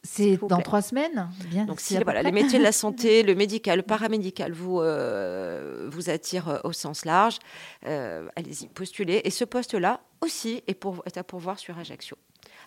C'est 0.03 0.37
dans 0.37 0.61
trois 0.61 0.83
semaines 0.83 1.29
Bien. 1.49 1.65
Donc, 1.65 1.79
si 1.79 1.97
voilà, 1.97 2.21
les 2.21 2.31
métiers 2.31 2.59
de 2.59 2.63
la 2.63 2.71
santé, 2.83 3.23
le 3.23 3.33
médical, 3.33 3.77
le 3.77 3.83
paramédical 3.83 4.51
vous, 4.51 4.81
euh, 4.81 5.89
vous 5.91 6.11
attirent 6.11 6.49
euh, 6.49 6.59
au 6.63 6.73
sens 6.73 7.03
large, 7.03 7.39
euh, 7.87 8.29
allez-y, 8.35 8.67
postulez. 8.67 9.21
Et 9.23 9.31
ce 9.31 9.45
poste-là 9.45 10.01
aussi 10.21 10.63
est, 10.67 10.75
pour, 10.75 11.01
est 11.07 11.17
à 11.17 11.23
pourvoir 11.23 11.57
sur 11.57 11.75
Ajaccio. 11.79 12.17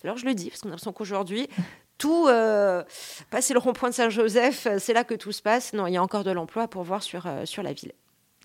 Alors, 0.03 0.17
je 0.17 0.25
le 0.25 0.33
dis, 0.33 0.49
parce 0.49 0.61
qu'on 0.61 0.67
a 0.67 0.71
l'impression 0.71 0.91
qu'aujourd'hui, 0.91 1.47
tout, 2.01 2.25
passer 3.29 3.53
le 3.53 3.59
rond-point 3.59 3.89
de 3.89 3.93
Saint-Joseph, 3.93 4.67
c'est 4.79 4.93
là 4.93 5.03
que 5.03 5.13
tout 5.13 5.31
se 5.31 5.41
passe. 5.41 5.73
Non, 5.73 5.85
il 5.85 5.93
y 5.93 5.97
a 5.97 6.03
encore 6.03 6.23
de 6.23 6.31
l'emploi 6.31 6.63
à 6.63 6.67
pourvoir 6.67 7.03
sur, 7.03 7.27
sur 7.45 7.61
la 7.61 7.73
ville. 7.73 7.93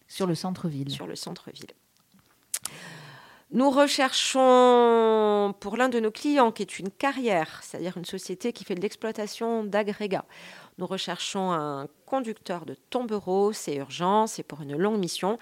Sur 0.08 0.26
le 0.26 0.34
centre-ville. 0.34 0.90
Sur 0.90 1.06
le 1.06 1.16
centre-ville. 1.16 1.70
Nous 3.52 3.70
recherchons 3.70 5.54
pour 5.60 5.76
l'un 5.76 5.88
de 5.88 6.00
nos 6.00 6.10
clients 6.10 6.50
qui 6.50 6.62
est 6.62 6.78
une 6.78 6.90
carrière, 6.90 7.60
c'est-à-dire 7.62 7.96
une 7.96 8.04
société 8.04 8.52
qui 8.52 8.64
fait 8.64 8.74
de 8.74 8.80
l'exploitation 8.80 9.64
d'agrégats. 9.64 10.24
Nous 10.78 10.86
recherchons 10.86 11.52
un 11.52 11.86
conducteur 12.04 12.66
de 12.66 12.76
tombereau, 12.90 13.52
c'est 13.52 13.76
urgent, 13.76 14.26
c'est 14.26 14.42
pour 14.42 14.62
une 14.62 14.76
longue 14.76 14.98
mission. 14.98 15.38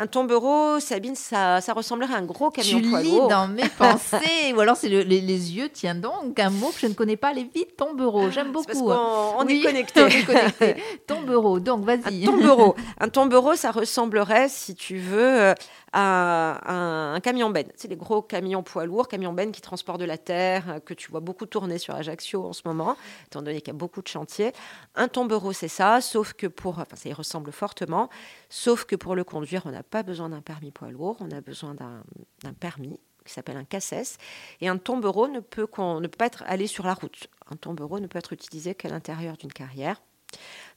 Un 0.00 0.06
tombereau, 0.06 0.78
Sabine, 0.78 1.16
ça, 1.16 1.60
ça 1.60 1.72
ressemblerait 1.72 2.14
à 2.14 2.18
un 2.18 2.22
gros 2.22 2.50
camion 2.50 2.80
tu 2.80 2.88
poids 2.88 3.02
lis 3.02 3.18
dans 3.28 3.48
mes 3.48 3.68
pensées, 3.78 4.52
ou 4.54 4.60
alors 4.60 4.76
c'est 4.76 4.88
les, 4.88 5.20
yeux, 5.20 5.68
tiens 5.72 5.96
donc, 5.96 6.38
un 6.38 6.50
mot 6.50 6.68
que 6.68 6.78
je 6.78 6.86
ne 6.86 6.92
connais 6.92 7.16
pas, 7.16 7.32
les 7.32 7.42
vides 7.52 7.74
tombereau. 7.76 8.30
J'aime 8.30 8.52
beaucoup. 8.52 8.66
Parce 8.66 8.78
hein. 8.78 9.34
on, 9.38 9.46
est 9.48 9.60
connecté. 9.62 10.76
tombereau, 11.08 11.58
donc 11.58 11.84
vas-y. 11.84 12.28
Un 12.28 12.30
tombereau. 12.30 12.76
un 13.00 13.08
tombereau, 13.08 13.56
ça 13.56 13.72
ressemblerait, 13.72 14.48
si 14.48 14.76
tu 14.76 14.98
veux, 14.98 15.40
euh, 15.40 15.54
à 15.92 17.14
un, 17.14 17.20
camion 17.20 17.50
ben. 17.50 17.66
C'est 17.76 17.88
les 17.88 17.96
gros 17.96 18.22
camions 18.22 18.62
poids 18.62 18.86
lourds, 18.86 19.08
camions 19.08 19.32
ben 19.32 19.52
qui 19.52 19.60
transportent 19.60 20.00
de 20.00 20.04
la 20.04 20.18
terre, 20.18 20.70
euh, 20.70 20.80
que 20.80 20.94
tu 20.94 21.10
vois 21.10 21.20
beaucoup 21.20 21.46
tourner 21.46 21.78
sur 21.78 21.94
Ajaccio 21.94 22.44
en 22.44 22.52
ce 22.52 22.62
moment, 22.64 22.96
étant 23.26 23.42
donné 23.42 23.60
qu'il 23.60 23.72
y 23.72 23.76
a 23.76 23.78
beaucoup 23.78 24.02
de 24.02 24.08
chantiers. 24.08 24.52
Un 24.94 25.08
tombereau, 25.08 25.52
c'est 25.52 25.68
ça, 25.68 26.00
sauf 26.00 26.32
que 26.34 26.46
pour, 26.46 26.78
enfin, 26.78 26.96
ça 26.96 27.08
y 27.08 27.12
ressemble 27.12 27.52
fortement, 27.52 28.08
sauf 28.48 28.84
que 28.84 28.96
pour 28.96 29.14
le 29.14 29.24
conduire, 29.24 29.62
on 29.66 29.70
n'a 29.70 29.82
pas 29.82 30.02
besoin 30.02 30.28
d'un 30.28 30.42
permis 30.42 30.70
poids 30.70 30.90
lourd, 30.90 31.16
on 31.20 31.30
a 31.30 31.40
besoin 31.40 31.74
d'un 31.74 32.52
permis 32.60 33.00
qui 33.24 33.34
s'appelle 33.34 33.56
un 33.58 33.64
casses. 33.64 34.16
Et 34.60 34.68
un 34.68 34.78
tombereau 34.78 35.28
ne 35.28 35.40
peut, 35.40 35.68
ne 35.78 36.06
peut 36.06 36.16
pas 36.16 36.26
être 36.26 36.42
allé 36.46 36.66
sur 36.66 36.86
la 36.86 36.94
route. 36.94 37.28
Un 37.50 37.56
tombereau 37.56 38.00
ne 38.00 38.06
peut 38.06 38.18
être 38.18 38.32
utilisé 38.32 38.74
qu'à 38.74 38.88
l'intérieur 38.88 39.36
d'une 39.36 39.52
carrière. 39.52 40.00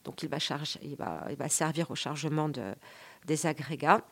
Donc 0.04 0.22
il 0.22 0.28
va, 0.28 0.38
charger, 0.38 0.78
il 0.82 0.96
va 0.96 1.48
servir 1.48 1.90
au 1.90 1.94
chargement 1.94 2.48
de, 2.48 2.74
des 3.26 3.46
agrégats. 3.46 4.02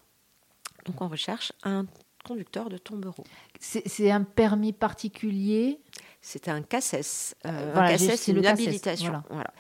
Donc 0.84 1.00
on 1.00 1.08
recherche 1.08 1.52
un 1.62 1.86
conducteur 2.24 2.68
de 2.68 2.78
tombereau. 2.78 3.24
C'est 3.58 4.10
un 4.10 4.22
permis 4.22 4.72
particulier? 4.72 5.80
C'est 6.22 6.48
un 6.48 6.62
CACES. 6.62 7.34
Euh, 7.46 7.74
un 7.74 7.88
CACES, 7.88 8.16
c'est 8.16 8.32
une 8.32 8.44
habilitation. 8.44 9.22
Voilà. 9.30 9.52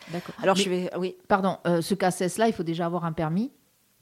Alors, 0.42 0.56
je 0.56 0.68
vais. 0.68 0.90
Oui. 0.98 1.16
Pardon, 1.26 1.58
euh, 1.66 1.80
ce 1.80 1.94
CACES-là, 1.94 2.48
il 2.48 2.52
faut 2.52 2.62
déjà 2.62 2.86
avoir 2.86 3.04
un 3.04 3.12
permis 3.12 3.50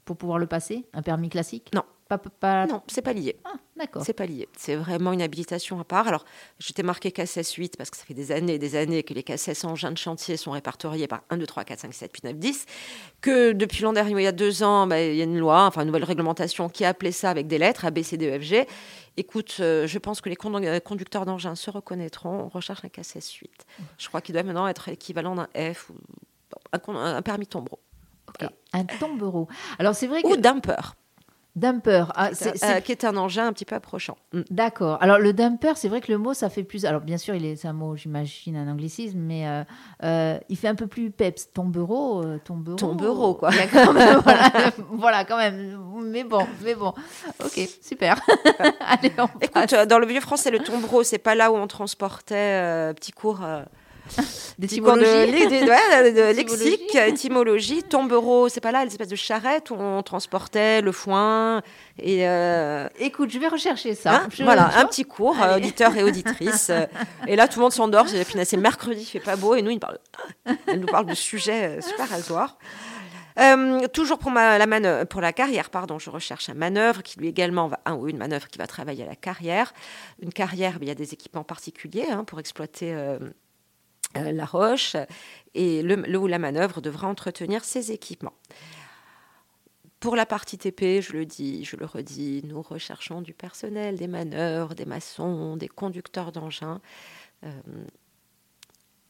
pour 0.03 0.17
pouvoir 0.17 0.39
le 0.39 0.47
passer? 0.47 0.85
Un 0.93 1.01
permis 1.01 1.29
classique? 1.29 1.71
Non. 1.73 1.83
Pas, 2.09 2.17
pas... 2.17 2.65
Non, 2.65 2.81
c'est 2.87 3.03
pas 3.03 3.13
lié. 3.13 3.35
Ah, 3.45 3.53
d'accord. 3.77 4.03
C'est 4.03 4.13
pas 4.13 4.25
lié. 4.25 4.49
C'est 4.57 4.75
vraiment 4.75 5.13
une 5.13 5.21
habilitation 5.21 5.79
à 5.79 5.83
part. 5.83 6.07
Alors, 6.07 6.25
je 6.57 6.73
t'ai 6.73 6.81
marqué 6.81 7.11
CACES 7.11 7.53
8 7.55 7.77
parce 7.77 7.91
que 7.91 7.97
ça 7.97 8.03
fait 8.03 8.15
des 8.15 8.31
années 8.31 8.55
et 8.55 8.57
des 8.57 8.75
années 8.75 9.03
que 9.03 9.13
les 9.13 9.21
CACES 9.21 9.63
engins 9.63 9.91
de 9.91 9.97
chantier 9.97 10.35
sont 10.35 10.49
répertoriés 10.49 11.07
par 11.07 11.21
1, 11.29 11.37
2, 11.37 11.45
3, 11.45 11.63
4, 11.65 11.79
5, 11.81 11.93
7, 11.93 12.11
8, 12.11 12.23
9, 12.23 12.35
10. 12.37 12.65
Que 13.21 13.51
depuis 13.51 13.83
l'an 13.83 13.93
dernier, 13.93 14.11
il 14.11 14.23
y 14.23 14.27
a 14.27 14.31
deux 14.31 14.63
ans, 14.63 14.87
bah, 14.87 14.99
il 14.99 15.17
y 15.17 15.21
a 15.21 15.23
une 15.23 15.37
loi, 15.37 15.65
enfin 15.67 15.81
une 15.81 15.87
nouvelle 15.87 16.03
réglementation 16.03 16.67
qui 16.67 16.83
a 16.83 16.89
appelé 16.89 17.11
ça 17.11 17.29
avec 17.29 17.45
des 17.45 17.59
lettres, 17.59 17.85
A, 17.85 17.91
B, 17.91 18.01
C, 18.01 18.17
D, 18.17 18.27
E, 18.27 18.39
F, 18.39 18.41
G. 18.41 18.67
Écoute, 19.15 19.57
euh, 19.59 19.85
je 19.85 19.99
pense 19.99 20.19
que 20.19 20.29
les 20.29 20.37
euh, 20.43 20.79
conducteurs 20.79 21.25
d'engins 21.27 21.53
se 21.53 21.69
reconnaîtront. 21.69 22.45
On 22.45 22.49
recherche 22.49 22.83
un 22.83 22.89
CACES 22.89 23.33
8. 23.39 23.51
Je 23.99 24.07
crois 24.07 24.21
qu'il 24.21 24.33
doit 24.33 24.41
maintenant 24.41 24.67
être 24.67 24.89
l'équivalent 24.89 25.35
d'un 25.35 25.47
F 25.53 25.91
ou 25.91 25.93
un, 26.73 27.21
permis 27.21 27.45
tombereau. 27.45 27.77
Un 28.73 28.85
tombereau. 28.85 29.47
Alors 29.77 29.93
c'est 29.93 30.07
vrai 30.07 30.23
que... 30.23 30.27
Ou 30.27 30.37
dumper. 30.37 30.95
Dumper, 31.55 32.05
ah, 32.15 32.29
euh, 32.63 32.79
qui 32.79 32.91
est 32.91 33.03
un 33.03 33.17
engin 33.17 33.47
un 33.47 33.53
petit 33.53 33.65
peu 33.65 33.75
approchant. 33.75 34.17
Mm. 34.33 34.41
D'accord. 34.51 34.97
Alors 35.01 35.17
le 35.17 35.33
dumper, 35.33 35.73
c'est 35.75 35.89
vrai 35.89 35.99
que 35.99 36.11
le 36.11 36.17
mot, 36.17 36.33
ça 36.33 36.49
fait 36.49 36.63
plus. 36.63 36.85
Alors 36.85 37.01
bien 37.01 37.17
sûr, 37.17 37.33
il 37.35 37.43
est, 37.43 37.55
c'est 37.55 37.67
un 37.67 37.73
mot, 37.73 37.95
j'imagine, 37.95 38.55
un 38.55 38.71
anglicisme, 38.71 39.17
mais 39.17 39.47
euh, 39.47 39.63
euh, 40.03 40.37
il 40.47 40.57
fait 40.57 40.67
un 40.67 40.75
peu 40.75 40.87
plus 40.87 41.09
peps. 41.09 41.51
Tombereau, 41.51 42.23
tombereau. 42.45 42.77
Tombereau, 42.77 43.33
quoi. 43.33 43.49
voilà, 44.91 45.25
quand 45.25 45.37
même. 45.37 45.79
Mais 46.03 46.23
bon, 46.23 46.45
mais 46.63 46.75
bon. 46.75 46.93
Ok, 47.43 47.59
super. 47.81 48.21
Allez, 48.79 49.11
Écoute, 49.41 49.75
dans 49.87 49.99
le 49.99 50.05
vieux 50.05 50.21
français, 50.21 50.51
le 50.51 50.59
tombereau, 50.59 51.03
c'est 51.03 51.17
pas 51.17 51.35
là 51.35 51.51
où 51.51 51.55
on 51.55 51.67
transportait 51.67 52.93
petit 52.93 53.11
cours 53.11 53.41
D'étymologie. 54.59 55.31
De, 55.31 56.15
de, 56.15 56.35
lexique, 56.35 56.95
étymologie. 56.95 57.83
Tombereau, 57.83 58.49
c'est 58.49 58.61
pas 58.61 58.71
là 58.71 58.83
l'espèce 58.83 59.07
de 59.07 59.15
charrette 59.15 59.69
où 59.71 59.75
on 59.75 60.03
transportait 60.03 60.81
le 60.81 60.91
foin. 60.91 61.61
Et 61.97 62.27
euh, 62.27 62.87
Écoute, 62.99 63.31
je 63.31 63.39
vais 63.39 63.47
rechercher 63.47 63.95
ça. 63.95 64.23
Hein, 64.23 64.29
voilà, 64.39 64.77
un 64.77 64.85
petit 64.85 65.05
cours, 65.05 65.37
auditeur 65.55 65.95
et 65.95 66.03
auditrice. 66.03 66.71
et 67.27 67.35
là, 67.35 67.47
tout 67.47 67.59
le 67.59 67.63
monde 67.63 67.73
s'endort. 67.73 68.07
C'est 68.07 68.57
mercredi, 68.57 69.01
il 69.01 69.05
fait 69.05 69.19
pas 69.19 69.35
beau. 69.35 69.55
Et 69.55 69.61
nous, 69.61 69.71
il 69.71 69.79
parle, 69.79 69.99
elle 70.67 70.79
nous 70.79 70.87
parle 70.87 71.05
de 71.05 71.13
sujets 71.13 71.77
euh, 71.77 71.81
super 71.81 72.09
rasoirs. 72.09 72.57
Euh, 73.39 73.87
toujours 73.87 74.17
pour, 74.17 74.31
ma, 74.31 74.57
la 74.57 74.65
manœuvre, 74.65 75.05
pour 75.05 75.21
la 75.21 75.31
carrière, 75.31 75.69
pardon, 75.69 75.97
je 75.97 76.09
recherche 76.09 76.49
un 76.49 76.55
manœuvre 76.55 77.01
qui 77.03 77.19
lui 77.19 77.27
également 77.27 77.67
va, 77.67 77.79
un 77.85 77.93
ou 77.93 78.09
une 78.09 78.17
manœuvre 78.17 78.47
qui 78.47 78.57
va 78.57 78.67
travailler 78.67 79.03
à 79.03 79.07
la 79.07 79.15
carrière. 79.15 79.73
Une 80.21 80.33
carrière, 80.33 80.77
il 80.81 80.87
y 80.87 80.91
a 80.91 80.95
des 80.95 81.13
équipements 81.13 81.43
particuliers 81.43 82.07
hein, 82.11 82.23
pour 82.25 82.39
exploiter 82.39 82.93
euh, 82.93 83.17
la 84.15 84.45
roche 84.45 84.95
et 85.53 85.81
le, 85.81 85.95
la 86.27 86.39
manœuvre 86.39 86.81
devra 86.81 87.07
entretenir 87.07 87.63
ces 87.63 87.91
équipements. 87.91 88.33
Pour 89.99 90.15
la 90.15 90.25
partie 90.25 90.57
TP, 90.57 91.01
je 91.01 91.11
le 91.11 91.25
dis, 91.25 91.65
je 91.65 91.75
le 91.75 91.85
redis, 91.85 92.41
nous 92.45 92.61
recherchons 92.61 93.21
du 93.21 93.33
personnel, 93.33 93.97
des 93.97 94.07
manœuvres, 94.07 94.73
des 94.73 94.85
maçons, 94.85 95.57
des 95.57 95.67
conducteurs 95.67 96.31
d'engins. 96.31 96.79
Euh, 97.43 97.51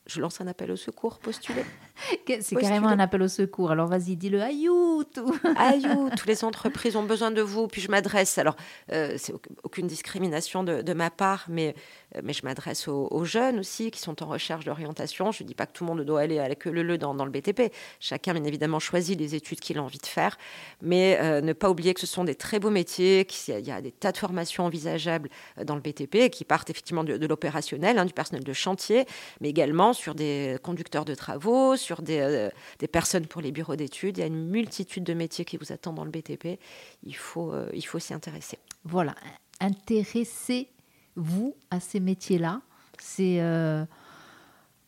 je 0.07 0.19
lance 0.19 0.41
un 0.41 0.47
appel 0.47 0.71
au 0.71 0.75
secours, 0.75 1.19
postulé. 1.19 1.63
C'est 2.41 2.55
carrément 2.55 2.88
un 2.88 2.99
appel 2.99 3.21
au 3.21 3.27
secours. 3.27 3.71
Alors 3.71 3.88
vas-y, 3.88 4.15
dis-le, 4.15 4.41
aïou 4.41 5.03
tout. 5.03 5.35
Aïou, 5.57 6.09
toutes 6.09 6.25
les 6.25 6.43
entreprises 6.43 6.95
ont 6.95 7.03
besoin 7.03 7.31
de 7.31 7.41
vous. 7.41 7.67
Puis 7.67 7.81
je 7.81 7.89
m'adresse, 7.89 8.38
alors 8.38 8.55
euh, 8.91 9.15
c'est 9.17 9.33
aucune 9.63 9.88
discrimination 9.88 10.63
de, 10.63 10.93
ma 10.93 11.09
part, 11.09 11.45
mais, 11.49 11.75
euh, 12.15 12.21
mais 12.23 12.33
je 12.33 12.43
m'adresse 12.43 12.88
aux, 12.88 13.25
jeunes 13.25 13.59
aussi 13.59 13.91
qui 13.91 13.99
sont 13.99 14.23
en 14.23 14.27
recherche 14.27 14.65
d'orientation. 14.65 15.31
Je 15.31 15.43
ne 15.43 15.47
dis 15.47 15.55
pas 15.55 15.65
que 15.65 15.73
tout 15.73 15.83
le 15.83 15.89
monde 15.89 16.01
doit 16.01 16.21
aller 16.21 16.39
avec 16.39 16.65
le 16.65 16.83
le 16.83 16.97
dans, 16.97 17.13
dans 17.13 17.25
le 17.25 17.31
BTP. 17.31 17.73
Chacun, 17.99 18.33
bien 18.33 18.43
évidemment, 18.43 18.79
choisit 18.79 19.19
les 19.19 19.35
études 19.35 19.59
qu'il 19.59 19.77
a 19.77 19.83
envie 19.83 19.99
de 19.99 20.05
faire, 20.05 20.38
mais 20.81 21.17
euh, 21.19 21.41
ne 21.41 21.53
pas 21.53 21.69
oublier 21.69 21.93
que 21.93 21.99
ce 21.99 22.07
sont 22.07 22.23
des 22.23 22.35
très 22.35 22.59
beaux 22.59 22.69
métiers, 22.69 23.25
qu'il 23.25 23.59
y 23.59 23.71
a 23.71 23.81
des 23.81 23.91
tas 23.91 24.12
de 24.12 24.17
formations 24.17 24.65
envisageables 24.65 25.29
dans 25.63 25.75
le 25.75 25.81
BTP 25.81 26.29
qui 26.31 26.45
partent 26.45 26.69
effectivement 26.69 27.03
de, 27.03 27.25
l'opérationnel, 27.25 27.97
hein, 27.97 28.05
du 28.05 28.13
personnel 28.13 28.43
de 28.43 28.53
chantier, 28.53 29.05
mais 29.41 29.49
également 29.49 29.93
sur 29.93 30.15
des 30.15 30.57
conducteurs 30.63 31.05
de 31.05 31.15
travaux, 31.15 31.75
sur 31.75 31.88
des, 32.02 32.49
des, 32.80 32.88
personnes 32.88 33.28
pour 33.28 33.41
les 33.41 33.52
bureaux 33.52 33.75
d'études. 33.75 34.17
Il 34.17 34.21
y 34.21 34.23
a 34.23 34.28
une 34.28 34.47
multitude 34.49 35.04
de 35.04 35.13
métiers 35.13 35.45
qui 35.45 35.58
vous 35.58 35.71
attendent 35.71 35.95
dans 35.95 36.06
le 36.06 36.12
BTP. 36.12 36.60
Il 37.04 37.15
faut, 37.15 37.54
il 37.73 37.86
faut 37.86 37.99
s'y 37.99 38.13
intéresser. 38.13 38.60
Voilà, 38.84 39.15
intéressez-vous 39.60 41.56
à 41.71 41.80
ces 41.80 41.99
métiers-là. 41.99 42.62
C'est 42.99 43.39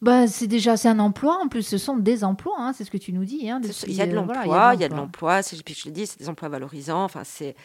bah, 0.02 0.26
c'est 0.28 0.48
déjà 0.48 0.78
c'est 0.78 0.88
un 0.88 1.00
emploi. 1.00 1.38
En 1.44 1.48
plus, 1.48 1.64
ce 1.64 1.78
sont 1.78 1.96
des 1.96 2.24
emplois. 2.24 2.56
Hein, 2.58 2.74
c'est 2.74 2.84
ce 2.84 2.92
que 2.92 2.98
tu 2.98 3.14
nous 3.14 3.26
dis. 3.26 3.50
Hein, 3.50 3.62
il 3.88 3.94
y 3.94 4.02
a 4.02 4.08
de 4.08 4.14
l'emploi. 4.14 4.74
il 4.74 4.82
y 4.82 4.84
a 4.84 4.90
de 4.90 4.96
l'emploi. 4.96 5.42
Je 5.42 5.56
le 5.86 5.92
dis, 5.92 6.08
c'est 6.08 6.20
des 6.20 6.30
emplois 6.30 6.50
valorisants. 6.50 7.04
Enfin, 7.04 7.24
c'est 7.24 7.56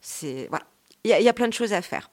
c'est 0.00 0.46
voilà. 0.50 0.64
Il 1.04 1.10
y, 1.10 1.28
a, 1.28 1.32
plein 1.32 1.46
de 1.46 1.52
choses 1.52 1.72
à 1.72 1.80
faire. 1.80 2.10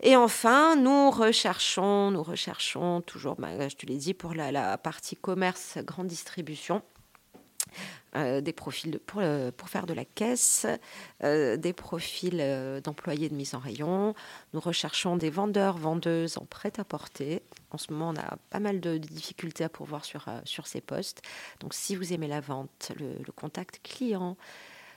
Et 0.00 0.14
enfin, 0.14 0.76
nous 0.76 1.10
recherchons, 1.10 2.12
nous 2.12 2.22
recherchons 2.22 3.00
toujours, 3.00 3.34
bah, 3.36 3.68
je 3.68 3.74
te 3.74 3.84
l'ai 3.84 3.96
dit, 3.96 4.14
pour 4.14 4.32
la, 4.32 4.78
partie 4.78 5.16
commerce, 5.16 5.78
grande 5.78 6.06
distribution, 6.06 6.82
euh, 8.14 8.40
des 8.40 8.52
profils 8.52 9.00
pour, 9.00 9.20
euh, 9.22 9.50
faire 9.66 9.86
de 9.86 9.92
la 9.92 10.04
caisse, 10.04 10.66
euh, 11.24 11.56
des 11.56 11.72
profils 11.72 12.80
d'employés 12.84 13.28
de 13.28 13.34
mise 13.34 13.56
en 13.56 13.58
rayon. 13.58 14.14
Nous 14.52 14.60
recherchons 14.60 15.16
des 15.16 15.30
vendeurs, 15.30 15.76
vendeuses 15.76 16.38
en 16.38 16.44
prêt-à-porter. 16.44 17.42
En 17.72 17.78
ce 17.78 17.92
moment, 17.92 18.10
on 18.10 18.20
a 18.20 18.38
pas 18.50 18.60
mal 18.60 18.80
de, 18.80 18.98
difficultés 18.98 19.64
à 19.64 19.68
pourvoir 19.68 20.04
sur, 20.04 20.26
sur 20.44 20.68
ces 20.68 20.80
postes. 20.80 21.22
Donc, 21.58 21.74
si 21.74 21.96
vous 21.96 22.12
aimez 22.12 22.28
la 22.28 22.40
vente, 22.40 22.92
le 23.00 23.32
contact 23.32 23.80
client, 23.82 24.36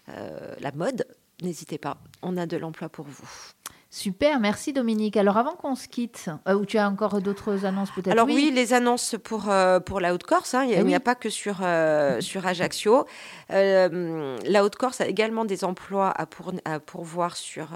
la 0.07 0.71
mode, 0.73 1.07
n'hésitez 1.41 1.77
pas, 1.77 1.97
on 2.21 2.37
a 2.37 2.45
de 2.45 2.57
l'emploi 2.57 2.87
pour 2.87 3.07
vous. 3.07 3.53
Super, 3.93 4.39
merci 4.39 4.71
Dominique. 4.71 5.17
Alors 5.17 5.36
avant 5.36 5.56
qu'on 5.56 5.75
se 5.75 5.89
quitte, 5.89 6.30
euh, 6.47 6.54
ou 6.54 6.65
tu 6.65 6.77
as 6.77 6.88
encore 6.89 7.21
d'autres 7.21 7.65
annonces 7.65 7.91
peut-être? 7.91 8.13
Alors 8.13 8.25
oui. 8.25 8.49
les 8.49 8.71
annonces 8.71 9.17
pour, 9.21 9.49
euh, 9.49 9.82
pour 9.82 9.99
la 9.99 10.13
Haute-Corse, 10.13 10.54
hein. 10.54 10.63
il 10.63 10.86
n'y 10.86 10.93
a, 10.93 10.97
eh 10.97 10.99
pas 11.01 11.13
que 11.13 11.30
sur, 11.30 11.58
euh, 11.62 12.21
sur 12.21 12.47
Ajaccio. 12.47 13.06
la 13.49 14.63
Haute-Corse 14.63 15.01
a 15.01 15.08
également 15.08 15.43
des 15.43 15.65
emplois 15.65 16.10
à, 16.10 16.25
pour, 16.25 16.54
à 16.63 16.80
pourvoir 16.80 17.36
sur, 17.36 17.67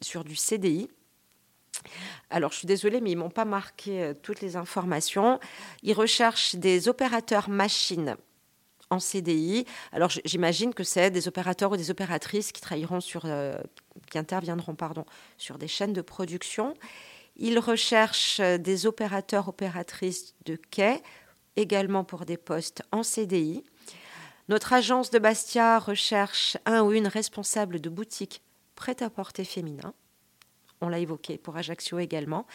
sur 0.00 0.24
du 0.24 0.34
CDI. 0.34 0.88
Alors, 2.30 2.52
je 2.52 2.58
suis 2.58 2.66
désolée, 2.66 3.02
mais 3.02 3.10
ils 3.10 3.16
m'ont 3.16 3.28
pas 3.28 3.44
marqué 3.44 4.14
toutes 4.22 4.40
les 4.40 4.56
informations. 4.56 5.40
Ils 5.82 5.92
recherchent 5.92 6.54
des 6.54 6.88
opérateurs 6.88 7.50
machines 7.50 8.16
en 8.92 9.00
CDI. 9.00 9.64
Alors 9.90 10.10
j'imagine 10.24 10.74
que 10.74 10.84
c'est 10.84 11.10
des 11.10 11.26
opérateurs 11.26 11.72
ou 11.72 11.76
des 11.76 11.90
opératrices 11.90 12.52
qui 12.52 12.60
travailleront 12.60 13.00
sur, 13.00 13.22
euh, 13.24 13.56
qui 14.10 14.18
interviendront 14.18 14.74
pardon, 14.74 15.04
sur 15.38 15.58
des 15.58 15.68
chaînes 15.68 15.92
de 15.92 16.02
production. 16.02 16.74
Ils 17.36 17.58
recherchent 17.58 18.40
des 18.40 18.86
opérateurs 18.86 19.48
opératrices 19.48 20.34
de 20.44 20.56
quai, 20.56 21.02
également 21.56 22.04
pour 22.04 22.24
des 22.24 22.36
postes 22.36 22.82
en 22.92 23.02
CDI. 23.02 23.64
Notre 24.48 24.72
agence 24.72 25.10
de 25.10 25.18
Bastia 25.18 25.78
recherche 25.78 26.56
un 26.66 26.82
ou 26.82 26.92
une 26.92 27.06
responsable 27.06 27.80
de 27.80 27.88
boutique 27.88 28.42
prêt-à-porter 28.74 29.44
féminin. 29.44 29.94
On 30.80 30.88
l'a 30.88 30.98
évoqué 30.98 31.38
pour 31.38 31.56
Ajaccio 31.56 31.98
également. 32.00 32.46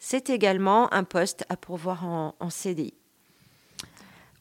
C'est 0.00 0.30
également 0.30 0.92
un 0.92 1.04
poste 1.04 1.44
à 1.50 1.56
pourvoir 1.56 2.04
en, 2.04 2.34
en 2.40 2.50
CDI 2.50 2.94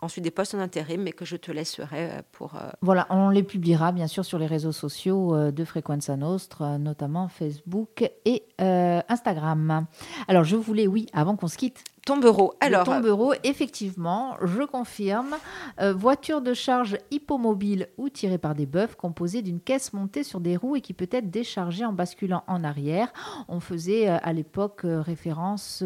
ensuite 0.04 0.24
des 0.24 0.32
postes 0.32 0.54
en 0.56 0.60
intérim, 0.60 1.02
mais 1.02 1.12
que 1.12 1.26
je 1.26 1.36
te 1.36 1.52
laisserai 1.52 2.12
euh, 2.12 2.22
pour... 2.32 2.56
Euh, 2.56 2.70
voilà, 2.82 3.08
on 3.10 3.30
les 3.30 3.44
publiera 3.44 3.92
bien 3.92 4.08
sûr 4.08 4.26
sur 4.26 4.38
les 4.38 4.46
réseaux 4.46 4.72
sociaux 4.72 5.36
euh, 5.36 5.52
de 5.52 5.64
Frequenza 5.66 6.16
Nostra, 6.16 6.78
notamment 6.78 7.28
Facebook 7.28 8.10
et 8.26 8.44
Instagram. 8.60 9.86
Alors 10.28 10.44
je 10.44 10.56
voulais, 10.56 10.88
oui, 10.88 11.08
avant 11.14 11.36
qu'on 11.36 11.48
se 11.48 11.58
quitte, 11.58 11.84
Tombereau. 12.06 12.54
Alors, 12.60 12.84
Tombereau, 12.84 13.34
effectivement, 13.46 14.36
je 14.44 14.64
confirme. 14.64 15.36
Euh, 15.80 15.94
voiture 15.94 16.42
de 16.42 16.54
charge 16.54 16.98
hippomobile 17.12 17.88
ou 17.98 18.10
tirée 18.10 18.38
par 18.38 18.56
des 18.56 18.66
bœufs, 18.66 18.96
composée 18.98 19.42
d'une 19.42 19.62
caisse 19.62 19.94
montée 19.94 20.24
sur 20.24 20.42
des 20.42 20.58
roues 20.58 20.76
et 20.76 20.82
qui 20.82 20.94
peut 20.94 21.08
être 21.10 21.32
déchargée 21.32 21.86
en 21.86 21.94
basculant 21.94 22.44
en 22.48 22.66
arrière. 22.66 23.14
On 23.48 23.62
faisait 23.62 24.10
euh, 24.10 24.18
à 24.22 24.34
l'époque 24.34 24.82
euh, 24.84 25.02
référence 25.02 25.82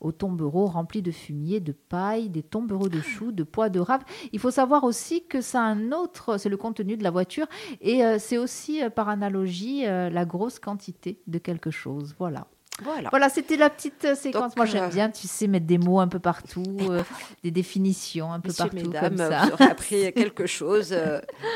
aux 0.00 0.12
tombereaux 0.12 0.66
remplis 0.66 1.02
de 1.02 1.10
fumier, 1.10 1.60
de 1.60 1.72
paille, 1.72 2.30
des 2.30 2.42
tombereaux 2.42 2.88
de 2.88 3.00
choux, 3.00 3.30
de 3.30 3.42
pois 3.42 3.68
de 3.68 3.80
rave. 3.80 4.02
Il 4.32 4.38
faut 4.38 4.50
savoir 4.50 4.84
aussi 4.84 5.26
que 5.26 5.42
c'est 5.42 5.58
un 5.58 5.92
autre, 5.92 6.38
c'est 6.38 6.48
le 6.48 6.56
contenu 6.56 6.96
de 6.96 7.04
la 7.04 7.10
voiture 7.10 7.46
et 7.80 8.02
c'est 8.18 8.38
aussi 8.38 8.80
par 8.94 9.08
analogie 9.08 9.84
la 9.84 10.24
grosse 10.24 10.58
quantité 10.58 11.20
de 11.26 11.38
quelque 11.38 11.70
chose. 11.70 12.14
Voilà. 12.18 12.46
Voilà, 12.82 13.28
c'était 13.28 13.56
la 13.56 13.70
petite 13.70 14.04
euh, 14.04 14.14
séquence. 14.14 14.56
Moi, 14.56 14.66
j'aime 14.66 14.84
euh, 14.84 14.88
bien, 14.88 15.10
tu 15.10 15.26
sais, 15.26 15.46
mettre 15.46 15.66
des 15.66 15.78
mots 15.78 16.00
un 16.00 16.08
peu 16.08 16.18
partout, 16.18 16.62
euh, 16.82 17.02
des 17.44 17.50
définitions 17.50 18.32
un 18.32 18.40
peu 18.40 18.52
partout. 18.52 18.76
Mesdames, 18.76 19.16
comme 19.16 19.16
ça. 19.16 19.42
vous 19.46 19.52
aurez 19.52 19.64
appris 19.64 20.12
quelque 20.14 20.46
chose 20.46 20.96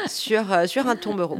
sur, 0.06 0.68
sur 0.68 0.86
un 0.86 0.96
tombereau. 0.96 1.38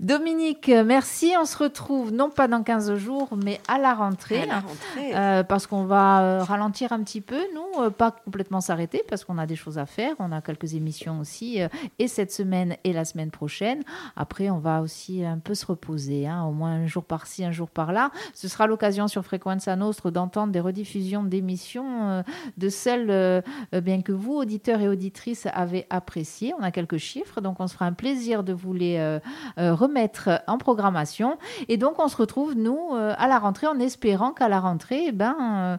Dominique, 0.00 0.68
merci. 0.68 1.32
On 1.40 1.46
se 1.46 1.56
retrouve 1.56 2.12
non 2.12 2.30
pas 2.30 2.48
dans 2.48 2.62
15 2.62 2.96
jours, 2.96 3.30
mais 3.42 3.60
à 3.66 3.78
la 3.78 3.94
rentrée. 3.94 4.42
À 4.42 4.46
la 4.46 4.60
rentrée. 4.60 5.44
parce 5.48 5.66
qu'on 5.66 5.84
va 5.84 6.44
ralentir 6.44 6.92
un 6.92 7.02
petit 7.02 7.20
peu, 7.20 7.40
nous, 7.54 7.90
pas 7.90 8.10
complètement 8.10 8.60
s'arrêter, 8.60 9.02
parce 9.08 9.24
qu'on 9.24 9.38
a 9.38 9.46
des 9.46 9.56
choses 9.56 9.78
à 9.78 9.86
faire. 9.86 10.14
On 10.18 10.32
a 10.32 10.40
quelques 10.40 10.74
émissions 10.74 11.20
aussi, 11.20 11.60
et 11.98 12.08
cette 12.08 12.32
semaine 12.32 12.76
et 12.84 12.92
la 12.92 13.04
semaine 13.04 13.30
prochaine. 13.30 13.82
Après, 14.16 14.50
on 14.50 14.58
va 14.58 14.82
aussi 14.82 15.24
un 15.24 15.38
peu 15.38 15.54
se 15.54 15.66
reposer, 15.66 16.26
hein, 16.26 16.44
au 16.44 16.52
moins 16.52 16.72
un 16.72 16.86
jour 16.86 17.04
par-ci, 17.04 17.44
un 17.44 17.52
jour 17.52 17.70
par-là. 17.70 18.10
Ce 18.34 18.48
sera 18.48 18.66
l'occasion 18.66 19.08
sur 19.14 19.24
Frequenza 19.24 19.76
Nostre 19.76 20.10
d'entendre 20.10 20.52
des 20.52 20.58
rediffusions 20.58 21.22
d'émissions 21.22 22.08
euh, 22.08 22.22
de 22.56 22.68
celles 22.68 23.10
euh, 23.10 23.42
bien 23.80 24.02
que 24.02 24.10
vous, 24.10 24.34
auditeurs 24.34 24.80
et 24.80 24.88
auditrices, 24.88 25.46
avez 25.54 25.86
appréciées. 25.88 26.52
On 26.58 26.64
a 26.64 26.72
quelques 26.72 26.96
chiffres, 26.96 27.40
donc 27.40 27.60
on 27.60 27.68
se 27.68 27.74
fera 27.74 27.86
un 27.86 27.92
plaisir 27.92 28.42
de 28.42 28.52
vous 28.52 28.72
les 28.72 28.96
euh, 28.98 29.20
remettre 29.56 30.42
en 30.48 30.58
programmation. 30.58 31.38
Et 31.68 31.76
donc 31.76 32.00
on 32.00 32.08
se 32.08 32.16
retrouve, 32.16 32.56
nous, 32.56 32.94
à 32.94 33.28
la 33.28 33.38
rentrée, 33.38 33.68
en 33.68 33.78
espérant 33.78 34.32
qu'à 34.32 34.48
la 34.48 34.58
rentrée, 34.58 35.04
eh 35.08 35.12
ben, 35.12 35.78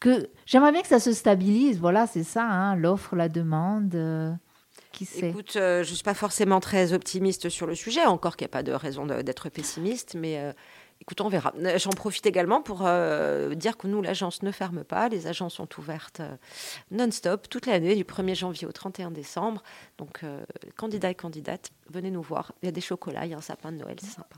que 0.00 0.28
j'aimerais 0.44 0.72
bien 0.72 0.82
que 0.82 0.88
ça 0.88 0.98
se 0.98 1.12
stabilise. 1.12 1.78
Voilà, 1.78 2.08
c'est 2.08 2.24
ça, 2.24 2.44
hein, 2.44 2.74
l'offre, 2.74 3.14
la 3.14 3.28
demande. 3.28 3.96
Qui 4.90 5.04
sait 5.04 5.28
Écoute, 5.28 5.52
je 5.54 5.78
ne 5.78 5.84
suis 5.84 6.02
pas 6.02 6.14
forcément 6.14 6.58
très 6.58 6.92
optimiste 6.92 7.48
sur 7.48 7.66
le 7.66 7.76
sujet, 7.76 8.04
encore 8.06 8.36
qu'il 8.36 8.44
n'y 8.44 8.50
a 8.50 8.56
pas 8.56 8.64
de 8.64 8.72
raison 8.72 9.06
d'être 9.06 9.48
pessimiste, 9.50 10.16
mais 10.18 10.52
Écoute, 11.02 11.20
on 11.20 11.28
verra. 11.28 11.52
J'en 11.78 11.90
profite 11.90 12.26
également 12.26 12.62
pour 12.62 12.82
euh, 12.86 13.56
dire 13.56 13.76
que 13.76 13.88
nous, 13.88 14.02
l'agence 14.02 14.44
ne 14.44 14.52
ferme 14.52 14.84
pas. 14.84 15.08
Les 15.08 15.26
agences 15.26 15.54
sont 15.54 15.68
ouvertes 15.76 16.20
euh, 16.20 16.36
non-stop 16.92 17.48
toute 17.48 17.66
l'année, 17.66 17.96
du 17.96 18.04
1er 18.04 18.36
janvier 18.36 18.68
au 18.68 18.72
31 18.72 19.10
décembre. 19.10 19.64
Donc, 19.98 20.20
euh, 20.22 20.44
candidats 20.76 21.10
et 21.10 21.16
candidates, 21.16 21.72
venez 21.90 22.12
nous 22.12 22.22
voir. 22.22 22.52
Il 22.62 22.66
y 22.66 22.68
a 22.68 22.72
des 22.72 22.80
chocolats, 22.80 23.26
il 23.26 23.32
y 23.32 23.34
a 23.34 23.36
un 23.36 23.40
sapin 23.40 23.72
de 23.72 23.78
Noël, 23.78 23.96
c'est 24.00 24.14
sympa. 24.14 24.28